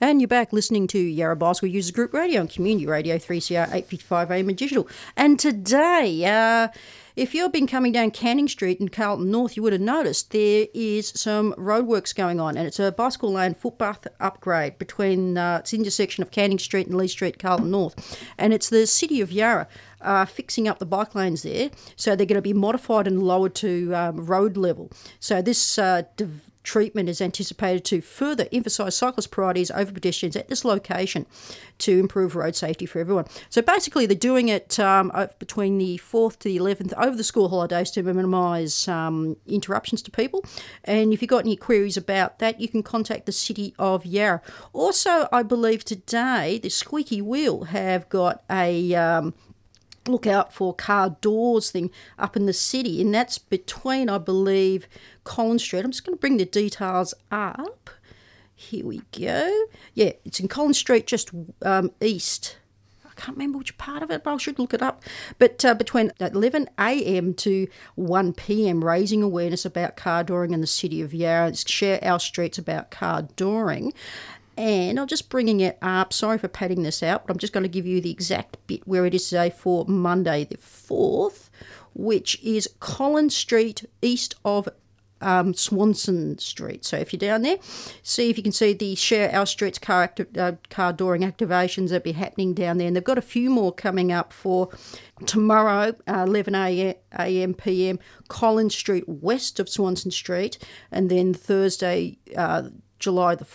And 0.00 0.20
you're 0.20 0.28
back 0.28 0.52
listening 0.52 0.86
to 0.88 0.98
Yarra 0.98 1.36
Bicycle 1.36 1.68
Users 1.68 1.92
Group 1.92 2.12
Radio 2.12 2.40
and 2.40 2.50
Community 2.50 2.86
Radio 2.86 3.16
3CR 3.16 3.66
855 3.66 4.30
AM 4.30 4.48
and 4.48 4.58
digital. 4.58 4.88
And 5.16 5.38
today, 5.38 6.24
uh, 6.24 6.68
if 7.14 7.32
you've 7.32 7.52
been 7.52 7.68
coming 7.68 7.92
down 7.92 8.10
Canning 8.10 8.48
Street 8.48 8.80
in 8.80 8.88
Carlton 8.88 9.30
North, 9.30 9.56
you 9.56 9.62
would 9.62 9.72
have 9.72 9.80
noticed 9.80 10.32
there 10.32 10.66
is 10.74 11.10
some 11.10 11.52
roadworks 11.52 12.12
going 12.12 12.40
on, 12.40 12.56
and 12.56 12.66
it's 12.66 12.80
a 12.80 12.90
bicycle 12.90 13.32
lane 13.32 13.54
footpath 13.54 14.08
upgrade 14.18 14.78
between 14.78 15.38
uh, 15.38 15.58
its 15.58 15.72
intersection 15.72 16.22
of 16.22 16.32
Canning 16.32 16.58
Street 16.58 16.88
and 16.88 16.96
Lee 16.96 17.06
Street, 17.06 17.38
Carlton 17.38 17.70
North, 17.70 18.18
and 18.36 18.52
it's 18.52 18.68
the 18.68 18.86
City 18.86 19.20
of 19.20 19.30
Yarra. 19.30 19.68
Uh, 20.00 20.26
fixing 20.26 20.68
up 20.68 20.80
the 20.80 20.84
bike 20.84 21.14
lanes 21.14 21.44
there, 21.44 21.70
so 21.96 22.14
they're 22.14 22.26
going 22.26 22.34
to 22.34 22.42
be 22.42 22.52
modified 22.52 23.06
and 23.06 23.22
lowered 23.22 23.54
to 23.54 23.90
um, 23.94 24.26
road 24.26 24.54
level. 24.54 24.90
So 25.18 25.40
this 25.40 25.78
uh, 25.78 26.02
dev- 26.16 26.50
treatment 26.64 27.08
is 27.08 27.20
anticipated 27.20 27.84
to 27.84 28.00
further 28.00 28.48
emphasise 28.50 28.96
cyclist 28.96 29.30
priorities 29.30 29.70
over 29.70 29.92
pedestrians 29.92 30.34
at 30.34 30.48
this 30.48 30.64
location 30.64 31.26
to 31.78 32.00
improve 32.00 32.34
road 32.34 32.56
safety 32.56 32.86
for 32.86 32.98
everyone. 32.98 33.26
So 33.50 33.62
basically, 33.62 34.06
they're 34.06 34.16
doing 34.16 34.48
it 34.48 34.80
um, 34.80 35.12
between 35.38 35.78
the 35.78 35.98
4th 35.98 36.38
to 36.40 36.48
the 36.48 36.56
11th 36.56 36.94
over 36.94 37.16
the 37.16 37.22
school 37.22 37.48
holidays 37.48 37.90
to 37.92 38.02
minimise 38.02 38.88
um, 38.88 39.36
interruptions 39.46 40.02
to 40.02 40.10
people. 40.10 40.44
And 40.84 41.12
if 41.12 41.22
you've 41.22 41.28
got 41.28 41.44
any 41.44 41.56
queries 41.56 41.96
about 41.96 42.38
that, 42.40 42.60
you 42.60 42.68
can 42.68 42.82
contact 42.82 43.26
the 43.26 43.32
City 43.32 43.74
of 43.78 44.06
Yarra. 44.06 44.40
Also, 44.72 45.28
I 45.30 45.42
believe 45.42 45.84
today 45.84 46.58
the 46.62 46.70
Squeaky 46.70 47.20
Wheel 47.20 47.64
have 47.64 48.08
got 48.08 48.42
a. 48.50 48.94
Um, 48.94 49.34
look 50.08 50.26
out 50.26 50.52
for 50.52 50.74
car 50.74 51.16
doors 51.20 51.70
thing 51.70 51.90
up 52.18 52.36
in 52.36 52.46
the 52.46 52.52
city, 52.52 53.00
and 53.00 53.14
that's 53.14 53.38
between, 53.38 54.08
I 54.08 54.18
believe, 54.18 54.86
Collins 55.24 55.62
Street. 55.62 55.84
I'm 55.84 55.90
just 55.90 56.04
going 56.04 56.16
to 56.16 56.20
bring 56.20 56.36
the 56.36 56.44
details 56.44 57.14
up. 57.30 57.90
Here 58.54 58.86
we 58.86 59.02
go. 59.18 59.66
Yeah, 59.94 60.12
it's 60.24 60.40
in 60.40 60.48
Collins 60.48 60.78
Street, 60.78 61.06
just 61.06 61.30
um, 61.62 61.90
east. 62.00 62.56
I 63.04 63.20
can't 63.20 63.36
remember 63.36 63.58
which 63.58 63.78
part 63.78 64.02
of 64.02 64.10
it, 64.10 64.24
but 64.24 64.34
I 64.34 64.36
should 64.38 64.58
look 64.58 64.74
it 64.74 64.82
up. 64.82 65.02
But 65.38 65.64
uh, 65.64 65.74
between 65.74 66.12
11 66.18 66.68
a.m. 66.78 67.34
to 67.34 67.68
1 67.94 68.32
p.m., 68.32 68.84
raising 68.84 69.22
awareness 69.22 69.64
about 69.64 69.96
car 69.96 70.24
dooring 70.24 70.52
in 70.52 70.60
the 70.60 70.66
city 70.66 71.00
of 71.00 71.14
Yarra. 71.14 71.54
Share 71.54 72.02
Our 72.02 72.18
Streets 72.18 72.58
about 72.58 72.90
car 72.90 73.22
dooring. 73.22 73.92
And 74.56 75.00
I'm 75.00 75.06
just 75.06 75.28
bringing 75.30 75.60
it 75.60 75.78
up. 75.82 76.12
Sorry 76.12 76.38
for 76.38 76.48
padding 76.48 76.82
this 76.82 77.02
out, 77.02 77.26
but 77.26 77.32
I'm 77.32 77.38
just 77.38 77.52
going 77.52 77.64
to 77.64 77.68
give 77.68 77.86
you 77.86 78.00
the 78.00 78.10
exact 78.10 78.56
bit 78.66 78.86
where 78.86 79.04
it 79.06 79.14
is 79.14 79.28
today 79.28 79.50
for 79.50 79.84
Monday 79.86 80.44
the 80.44 80.56
4th, 80.56 81.50
which 81.94 82.40
is 82.42 82.68
Collins 82.80 83.34
Street 83.34 83.84
east 84.00 84.36
of 84.44 84.68
um, 85.24 85.54
Swanston 85.54 86.38
Street. 86.38 86.84
So 86.84 86.98
if 86.98 87.12
you're 87.12 87.18
down 87.18 87.42
there, 87.42 87.56
see 88.02 88.30
if 88.30 88.36
you 88.36 88.42
can 88.42 88.52
see 88.52 88.74
the 88.74 88.94
Share 88.94 89.34
Our 89.34 89.46
Streets 89.46 89.78
car, 89.78 90.04
acti- 90.04 90.38
uh, 90.38 90.52
car 90.70 90.92
dooring 90.92 91.24
activations 91.24 91.88
that 91.90 92.04
be 92.04 92.12
happening 92.12 92.52
down 92.54 92.78
there. 92.78 92.86
And 92.86 92.94
they've 92.94 93.02
got 93.02 93.18
a 93.18 93.22
few 93.22 93.50
more 93.50 93.72
coming 93.72 94.12
up 94.12 94.32
for 94.32 94.68
tomorrow, 95.26 95.94
uh, 96.06 96.24
11 96.26 96.54
a.m. 96.54 97.54
p.m. 97.54 97.98
Collins 98.28 98.76
Street 98.76 99.08
west 99.08 99.58
of 99.58 99.68
Swanston 99.68 100.10
Street, 100.10 100.58
and 100.92 101.10
then 101.10 101.32
Thursday, 101.32 102.18
uh, 102.36 102.68
July 102.98 103.34
the 103.34 103.46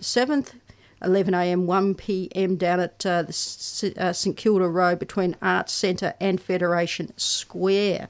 7th. 0.00 0.54
11 1.02 1.34
a.m., 1.34 1.66
1 1.66 1.94
p.m. 1.96 2.56
down 2.56 2.80
at 2.80 3.04
uh, 3.04 3.22
the 3.22 3.28
S- 3.28 3.84
uh, 3.98 4.12
St 4.12 4.36
Kilda 4.36 4.66
Road 4.68 4.98
between 4.98 5.36
Arts 5.42 5.72
Centre 5.72 6.14
and 6.18 6.40
Federation 6.40 7.12
Square. 7.18 8.08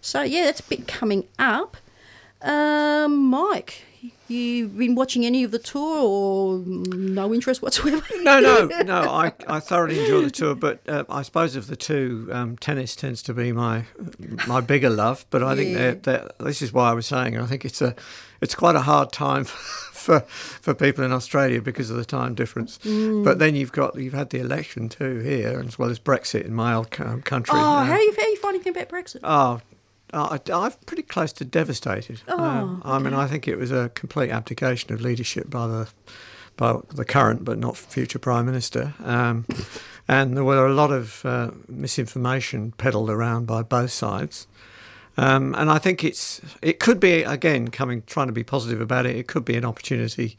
So, 0.00 0.22
yeah, 0.22 0.44
that's 0.46 0.58
a 0.58 0.64
bit 0.64 0.88
coming 0.88 1.28
up. 1.38 1.76
Um, 2.42 3.26
Mike, 3.30 3.84
you 4.28 4.68
been 4.68 4.94
watching 4.94 5.24
any 5.26 5.44
of 5.44 5.50
the 5.50 5.58
tour 5.58 5.98
or 6.02 6.58
no 6.66 7.32
interest 7.34 7.62
whatsoever? 7.62 8.02
No, 8.22 8.40
no, 8.40 8.66
no. 8.84 9.00
I, 9.10 9.32
I 9.48 9.60
thoroughly 9.60 10.00
enjoy 10.00 10.22
the 10.22 10.30
tour, 10.30 10.54
but 10.54 10.80
uh, 10.88 11.04
I 11.08 11.22
suppose 11.22 11.56
of 11.56 11.66
the 11.66 11.76
two, 11.76 12.28
um, 12.32 12.56
tennis 12.56 12.96
tends 12.96 13.22
to 13.24 13.34
be 13.34 13.52
my 13.52 13.84
my 14.46 14.60
bigger 14.60 14.90
love. 14.90 15.26
But 15.30 15.42
I 15.42 15.54
think 15.56 15.70
Yeah. 15.70 15.78
that 15.92 16.02
that 16.04 16.38
this 16.38 16.62
is 16.62 16.72
why 16.72 16.90
I 16.90 16.92
was 16.94 17.06
saying 17.06 17.38
I 17.38 17.46
think 17.46 17.64
it's 17.64 17.82
a 17.82 17.94
it's 18.40 18.54
quite 18.54 18.74
a 18.76 18.80
hard 18.82 19.12
time 19.12 19.44
for 19.44 20.20
for 20.20 20.74
people 20.74 21.04
in 21.04 21.12
Australia 21.12 21.60
because 21.62 21.90
of 21.90 21.96
the 21.96 22.04
time 22.04 22.34
difference. 22.34 22.78
Mm. 22.84 23.24
But 23.24 23.38
then 23.38 23.54
you've 23.54 23.72
got 23.72 23.94
you've 23.96 24.14
had 24.14 24.30
the 24.30 24.38
election 24.40 24.88
too 24.88 25.18
here, 25.20 25.62
as 25.66 25.78
well 25.78 25.90
as 25.90 25.98
Brexit 25.98 26.44
in 26.44 26.54
my 26.54 26.74
old 26.74 26.90
country. 26.90 27.54
Oh, 27.56 27.58
Uh, 27.58 27.84
how 27.84 27.92
are, 27.92 28.00
you, 28.00 28.14
how 28.16 28.22
are 28.22 28.28
you 28.28 28.36
finding 28.38 28.68
about 28.68 28.88
Brexit? 28.88 29.20
Oh, 29.22 29.60
I, 30.14 30.40
I'm 30.52 30.72
pretty 30.86 31.02
close 31.02 31.32
to 31.34 31.44
devastated. 31.44 32.22
Um, 32.28 32.82
I 32.84 32.98
mean, 32.98 33.14
I 33.14 33.26
think 33.26 33.48
it 33.48 33.56
was 33.56 33.72
a 33.72 33.90
complete 33.94 34.30
abdication 34.30 34.92
of 34.92 35.00
leadership 35.00 35.50
by 35.50 35.66
the 35.66 35.88
by 36.56 36.78
the 36.94 37.04
current 37.04 37.44
but 37.44 37.58
not 37.58 37.76
future 37.76 38.18
prime 38.18 38.46
minister. 38.46 38.94
Um, 39.02 39.44
and 40.08 40.36
there 40.36 40.44
were 40.44 40.66
a 40.66 40.72
lot 40.72 40.92
of 40.92 41.24
uh, 41.24 41.50
misinformation 41.68 42.72
peddled 42.72 43.10
around 43.10 43.46
by 43.46 43.62
both 43.62 43.90
sides. 43.90 44.46
Um, 45.16 45.54
and 45.56 45.70
I 45.70 45.78
think 45.78 46.02
it's 46.02 46.40
it 46.60 46.80
could 46.80 46.98
be 46.98 47.22
again 47.22 47.68
coming 47.68 48.02
trying 48.06 48.26
to 48.26 48.32
be 48.32 48.44
positive 48.44 48.80
about 48.80 49.06
it. 49.06 49.16
It 49.16 49.26
could 49.26 49.44
be 49.44 49.56
an 49.56 49.64
opportunity 49.64 50.36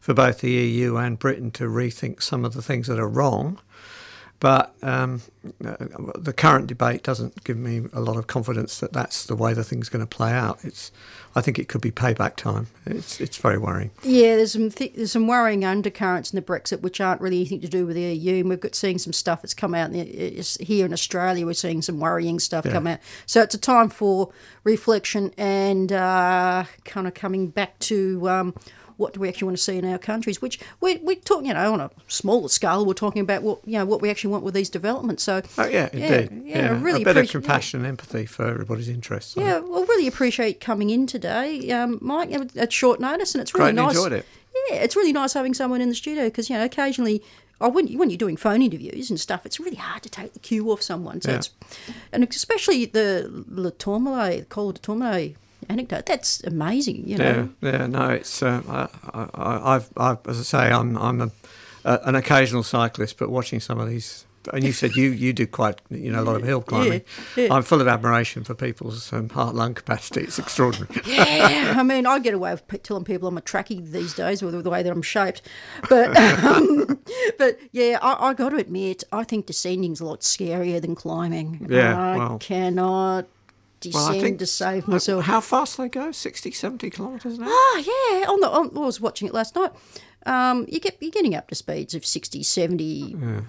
for 0.00 0.14
both 0.14 0.40
the 0.40 0.50
EU 0.50 0.96
and 0.96 1.18
Britain 1.18 1.50
to 1.52 1.64
rethink 1.64 2.22
some 2.22 2.44
of 2.44 2.54
the 2.54 2.62
things 2.62 2.86
that 2.86 2.98
are 2.98 3.08
wrong. 3.08 3.58
But 4.38 4.74
um, 4.82 5.22
the 5.60 6.34
current 6.36 6.66
debate 6.66 7.02
doesn't 7.02 7.42
give 7.44 7.56
me 7.56 7.82
a 7.94 8.00
lot 8.00 8.16
of 8.18 8.26
confidence 8.26 8.78
that 8.80 8.92
that's 8.92 9.24
the 9.24 9.34
way 9.34 9.54
the 9.54 9.64
thing's 9.64 9.88
going 9.88 10.06
to 10.06 10.16
play 10.16 10.30
out. 10.32 10.58
It's, 10.62 10.92
I 11.34 11.40
think 11.40 11.58
it 11.58 11.68
could 11.68 11.80
be 11.80 11.90
payback 11.90 12.36
time. 12.36 12.66
It's, 12.84 13.18
it's 13.18 13.38
very 13.38 13.56
worrying. 13.56 13.92
Yeah, 14.02 14.36
there's 14.36 14.52
some 14.52 14.70
th- 14.70 14.92
there's 14.94 15.12
some 15.12 15.26
worrying 15.26 15.64
undercurrents 15.64 16.32
in 16.32 16.36
the 16.36 16.42
Brexit 16.42 16.82
which 16.82 17.00
aren't 17.00 17.22
really 17.22 17.36
anything 17.38 17.60
to 17.62 17.68
do 17.68 17.86
with 17.86 17.96
the 17.96 18.02
EU. 18.14 18.40
And 18.40 18.50
we've 18.50 18.60
got 18.60 18.74
seeing 18.74 18.98
some 18.98 19.14
stuff 19.14 19.40
that's 19.40 19.54
come 19.54 19.74
out 19.74 19.90
in 19.90 20.42
here 20.60 20.84
in 20.84 20.92
Australia. 20.92 21.46
We're 21.46 21.54
seeing 21.54 21.80
some 21.80 21.98
worrying 21.98 22.38
stuff 22.38 22.66
Yeah. 22.66 22.72
come 22.72 22.86
out. 22.88 22.98
So 23.24 23.40
it's 23.40 23.54
a 23.54 23.58
time 23.58 23.88
for 23.88 24.30
reflection 24.64 25.32
and 25.38 25.92
uh, 25.92 26.64
kind 26.84 27.06
of 27.06 27.14
coming 27.14 27.48
back 27.48 27.78
to. 27.80 28.28
Um, 28.28 28.54
what 28.96 29.12
do 29.12 29.20
we 29.20 29.28
actually 29.28 29.46
want 29.46 29.56
to 29.58 29.62
see 29.62 29.76
in 29.76 29.84
our 29.84 29.98
countries? 29.98 30.40
Which 30.42 30.58
we 30.80 30.96
we 30.98 31.16
talk, 31.16 31.44
you 31.44 31.52
know, 31.54 31.72
on 31.72 31.80
a 31.80 31.90
smaller 32.08 32.48
scale, 32.48 32.84
we're 32.86 32.94
talking 32.94 33.22
about 33.22 33.42
what 33.42 33.60
you 33.66 33.78
know 33.78 33.84
what 33.84 34.00
we 34.02 34.10
actually 34.10 34.30
want 34.30 34.44
with 34.44 34.54
these 34.54 34.70
developments. 34.70 35.22
So 35.22 35.42
Oh 35.58 35.66
yeah, 35.66 35.88
yeah, 35.92 36.14
indeed. 36.20 36.42
yeah, 36.46 36.68
I 36.68 36.78
really 36.78 37.02
a 37.02 37.04
bit 37.04 37.16
of 37.16 37.28
compassion 37.28 37.80
and 37.80 37.88
empathy 37.88 38.26
for 38.26 38.46
everybody's 38.46 38.88
interests. 38.88 39.36
Yeah, 39.36 39.58
well, 39.58 39.84
really 39.84 40.06
appreciate 40.06 40.60
coming 40.60 40.90
in 40.90 41.06
today, 41.06 41.70
um, 41.72 41.98
Mike, 42.00 42.30
at 42.56 42.72
short 42.72 43.00
notice, 43.00 43.34
and 43.34 43.42
it's 43.42 43.54
really 43.54 43.72
Greatly 43.72 43.82
nice. 43.86 43.96
enjoyed 43.96 44.12
it. 44.12 44.26
Yeah, 44.70 44.76
it's 44.78 44.96
really 44.96 45.12
nice 45.12 45.34
having 45.34 45.52
someone 45.54 45.80
in 45.80 45.88
the 45.90 45.94
studio 45.94 46.24
because 46.24 46.48
you 46.48 46.56
know 46.56 46.64
occasionally, 46.64 47.22
oh, 47.60 47.68
when 47.68 47.88
when 47.98 48.08
you're 48.08 48.16
doing 48.16 48.36
phone 48.38 48.62
interviews 48.62 49.10
and 49.10 49.20
stuff, 49.20 49.44
it's 49.44 49.60
really 49.60 49.76
hard 49.76 50.02
to 50.04 50.08
take 50.08 50.32
the 50.32 50.38
cue 50.38 50.70
off 50.72 50.80
someone. 50.80 51.20
So 51.20 51.30
Yeah. 51.32 51.36
it's, 51.36 51.50
and 52.12 52.24
especially 52.24 52.86
the 52.86 53.30
Le 53.48 53.70
Tourmalet, 53.70 54.48
Col 54.48 54.72
de 54.72 54.80
Tourmalet 54.80 55.36
anecdote. 55.68 56.06
That's 56.06 56.42
amazing. 56.44 57.08
You 57.08 57.18
know. 57.18 57.48
Yeah, 57.60 57.70
yeah, 57.72 57.86
no, 57.86 58.10
it's. 58.10 58.42
Uh, 58.42 58.62
I, 58.68 59.28
I, 59.34 59.74
I've, 59.76 59.90
I've, 59.96 60.18
as 60.28 60.40
I 60.40 60.42
say, 60.42 60.72
I'm, 60.72 60.96
I'm 60.98 61.20
a, 61.20 61.30
an 61.84 62.14
occasional 62.14 62.62
cyclist, 62.62 63.18
but 63.18 63.30
watching 63.30 63.60
some 63.60 63.78
of 63.78 63.88
these, 63.88 64.24
and 64.52 64.62
you 64.62 64.72
said 64.72 64.94
you, 64.94 65.10
you 65.10 65.32
do 65.32 65.46
quite, 65.46 65.80
you 65.90 66.10
know, 66.12 66.20
a 66.20 66.24
lot 66.24 66.36
of 66.36 66.42
hill 66.44 66.60
climbing. 66.66 67.02
yeah. 67.36 67.48
I'm 67.52 67.62
full 67.62 67.80
of 67.80 67.88
admiration 67.88 68.44
for 68.44 68.54
people's 68.54 69.12
um, 69.12 69.28
heart 69.30 69.54
lung 69.54 69.74
capacity. 69.74 70.22
It's 70.22 70.38
extraordinary. 70.38 70.88
Yeah, 71.06 71.74
I 71.76 71.82
mean, 71.82 72.06
I 72.06 72.18
get 72.18 72.34
away 72.34 72.52
with 72.52 72.82
telling 72.82 73.04
people 73.04 73.28
I'm 73.28 73.38
a 73.38 73.40
trackie 73.40 73.84
these 73.90 74.14
days 74.14 74.42
with 74.42 74.62
the 74.62 74.70
way 74.70 74.82
that 74.82 74.92
I'm 74.92 75.02
shaped, 75.02 75.42
but 75.88 76.16
um, 76.44 77.00
but 77.38 77.58
yeah, 77.72 77.98
I, 78.02 78.28
I 78.28 78.34
got 78.34 78.50
to 78.50 78.56
admit, 78.56 79.04
I 79.12 79.24
think 79.24 79.46
descending's 79.46 80.00
a 80.00 80.04
lot 80.06 80.20
scarier 80.20 80.80
than 80.80 80.94
climbing. 80.94 81.66
Yeah, 81.68 81.98
I 81.98 82.16
well- 82.16 82.38
cannot 82.38 83.26
descend 83.86 84.08
Well, 84.08 84.18
I 84.18 84.20
think 84.20 84.38
to 84.38 84.46
save 84.46 84.88
myself. 84.88 85.24
How 85.24 85.40
fast 85.40 85.78
they 85.78 85.88
go? 85.88 86.12
60, 86.12 86.50
70 86.50 86.90
kilometres 86.90 87.38
an 87.38 87.44
hour. 87.44 87.50
Oh 87.50 87.82
yeah, 88.20 88.30
on 88.30 88.40
the 88.40 88.48
on, 88.48 88.76
I 88.76 88.86
was 88.86 89.00
watching 89.00 89.28
it 89.28 89.34
last 89.34 89.54
night. 89.56 89.72
Um, 90.26 90.66
you 90.68 90.80
get 90.80 90.96
you're 91.00 91.12
getting 91.12 91.36
up 91.36 91.48
to 91.48 91.54
speeds 91.54 91.94
of 91.94 92.04
60, 92.04 92.42
70. 92.42 92.84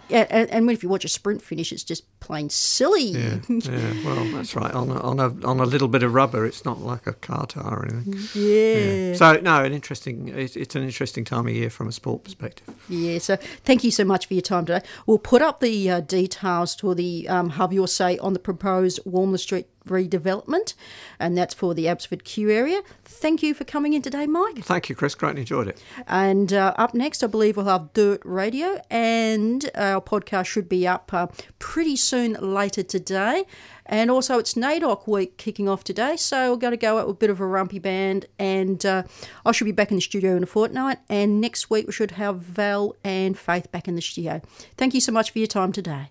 Yeah. 0.10 0.28
and, 0.30 0.50
and 0.52 0.72
if 0.72 0.84
you 0.84 0.90
watch 0.90 1.04
a 1.06 1.08
sprint 1.08 1.42
finish, 1.42 1.72
it's 1.72 1.84
just 1.84 2.04
plain 2.20 2.52
silly. 2.52 3.06
Yeah, 3.06 3.40
yeah, 3.50 3.94
well, 4.06 4.24
that's 4.26 4.56
right. 4.56 4.72
On 4.72 4.90
a, 4.90 5.00
on 5.02 5.20
a 5.20 5.46
on 5.46 5.60
a 5.60 5.66
little 5.66 5.88
bit 5.88 6.04
of 6.04 6.14
rubber, 6.14 6.46
it's 6.46 6.64
not 6.66 6.80
like 6.80 7.08
a 7.08 7.14
car 7.14 7.48
tire 7.48 7.80
or 7.80 7.88
anything. 7.88 8.14
Yeah. 8.36 9.16
So 9.16 9.40
no, 9.42 9.64
an 9.64 9.74
interesting. 9.74 10.28
It's, 10.28 10.56
it's 10.56 10.76
an 10.76 10.84
interesting 10.84 11.26
time 11.26 11.48
of 11.48 11.54
year 11.54 11.72
from 11.72 11.88
a 11.88 11.92
sport 11.92 12.24
perspective. 12.24 12.76
Yeah, 12.88 13.18
so 13.18 13.38
thank 13.64 13.84
you 13.84 13.90
so 13.90 14.06
much 14.06 14.28
for 14.28 14.36
your 14.36 14.42
time 14.42 14.68
today. 14.68 14.86
We'll 15.08 15.18
put 15.18 15.42
up 15.42 15.62
the 15.62 15.90
uh, 15.90 16.00
details 16.02 16.76
for 16.76 16.94
the 16.94 17.28
um, 17.28 17.52
Have 17.52 17.74
Your 17.74 17.88
Say 17.88 18.20
on 18.20 18.34
the 18.34 18.40
proposed 18.40 19.00
Walmer 19.04 19.40
Street 19.40 19.68
redevelopment, 19.88 20.74
and 21.20 21.38
that's 21.38 21.54
for 21.54 21.74
the 21.74 21.88
Abbotsford 21.88 22.24
Kew 22.24 22.50
area. 22.50 22.82
Thank 23.04 23.44
you 23.44 23.54
for 23.54 23.64
coming 23.64 23.94
in 23.94 24.02
today, 24.02 24.28
Mike. 24.28 24.60
Thank 24.60 24.90
you, 24.90 24.96
Chris. 24.96 25.16
Greatly 25.16 25.42
enjoyed 25.42 25.68
it. 25.68 25.84
And 26.08 26.54
uh, 26.54 26.74
up 26.78 26.94
next, 26.94 27.24
I 27.24 27.28
believe 27.28 27.58
we'll 27.58 27.66
have 27.66 27.94
Dirt 27.94 28.22
Radio, 28.24 28.80
and 28.90 29.70
our 29.76 30.02
podcast 30.02 30.46
should 30.46 30.70
be 30.70 30.88
up 30.88 31.14
uh, 31.14 31.28
pretty 31.60 31.96
soon 31.96 32.34
later 32.34 32.84
today. 32.84 33.46
And 33.90 34.12
also, 34.12 34.38
it's 34.38 34.54
NAIDOC 34.54 35.08
week 35.08 35.38
kicking 35.38 35.70
off 35.70 35.84
today, 35.84 36.18
so 36.18 36.52
we're 36.52 36.58
going 36.58 36.72
to 36.72 36.78
go 36.78 36.98
out 36.98 37.08
with 37.08 37.16
a 37.16 37.20
bit 37.20 37.30
of 37.30 37.40
Warumpi 37.40 37.82
Band. 37.82 38.26
And 38.38 38.86
uh, 38.86 39.04
I 39.46 39.52
should 39.54 39.66
be 39.66 39.72
back 39.72 39.92
in 39.92 39.96
the 39.96 40.02
studio 40.02 40.36
in 40.36 40.44
a 40.44 40.46
fortnight. 40.46 41.00
And 41.08 41.40
next 41.40 41.70
week, 41.70 41.88
we 41.88 41.94
should 41.94 42.12
have 42.12 42.38
Val 42.38 42.96
and 43.04 43.38
Faith 43.38 43.72
back 43.72 43.88
in 43.88 43.96
the 43.96 44.02
studio. 44.02 44.42
Thank 44.76 44.94
you 44.94 45.00
so 45.00 45.14
much 45.14 45.32
for 45.32 45.40
your 45.40 45.48
time 45.48 45.72
today. 45.72 46.10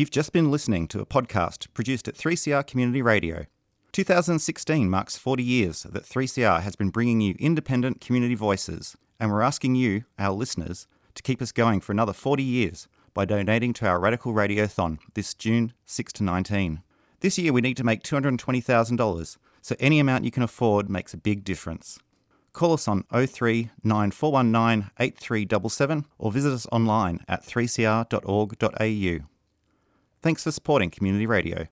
You've 0.00 0.10
just 0.10 0.32
been 0.32 0.50
listening 0.50 0.88
to 0.88 1.00
a 1.00 1.04
podcast 1.04 1.66
produced 1.74 2.08
at 2.08 2.14
3CR 2.14 2.66
Community 2.66 3.02
Radio. 3.02 3.44
2016 3.92 4.88
marks 4.88 5.18
40 5.18 5.42
years 5.42 5.82
that 5.82 6.04
3CR 6.04 6.62
has 6.62 6.74
been 6.74 6.88
bringing 6.88 7.20
you 7.20 7.34
independent 7.38 8.00
community 8.00 8.34
voices, 8.34 8.96
and 9.20 9.30
we're 9.30 9.42
asking 9.42 9.74
you, 9.74 10.04
our 10.18 10.32
listeners, 10.32 10.86
to 11.16 11.22
keep 11.22 11.42
us 11.42 11.52
going 11.52 11.82
for 11.82 11.92
another 11.92 12.14
40 12.14 12.42
years 12.42 12.88
by 13.12 13.26
donating 13.26 13.74
to 13.74 13.86
our 13.86 14.00
Radical 14.00 14.32
Radiothon 14.32 15.00
this 15.12 15.34
June 15.34 15.74
6 15.84 16.14
to 16.14 16.24
19. 16.24 16.82
This 17.20 17.36
year 17.36 17.52
we 17.52 17.60
need 17.60 17.76
to 17.76 17.84
make 17.84 18.02
$220,000, 18.02 19.36
so 19.60 19.76
any 19.78 20.00
amount 20.00 20.24
you 20.24 20.30
can 20.30 20.42
afford 20.42 20.88
makes 20.88 21.12
a 21.12 21.18
big 21.18 21.44
difference. 21.44 21.98
Call 22.54 22.72
us 22.72 22.88
on 22.88 23.04
03 23.12 23.68
9419 23.84 24.92
8377 24.98 26.06
or 26.16 26.32
visit 26.32 26.52
us 26.54 26.66
online 26.72 27.20
at 27.28 27.44
3cr.org.au. 27.44 29.29
Thanks 30.22 30.44
for 30.44 30.50
supporting 30.52 30.90
Community 30.90 31.26
Radio. 31.26 31.66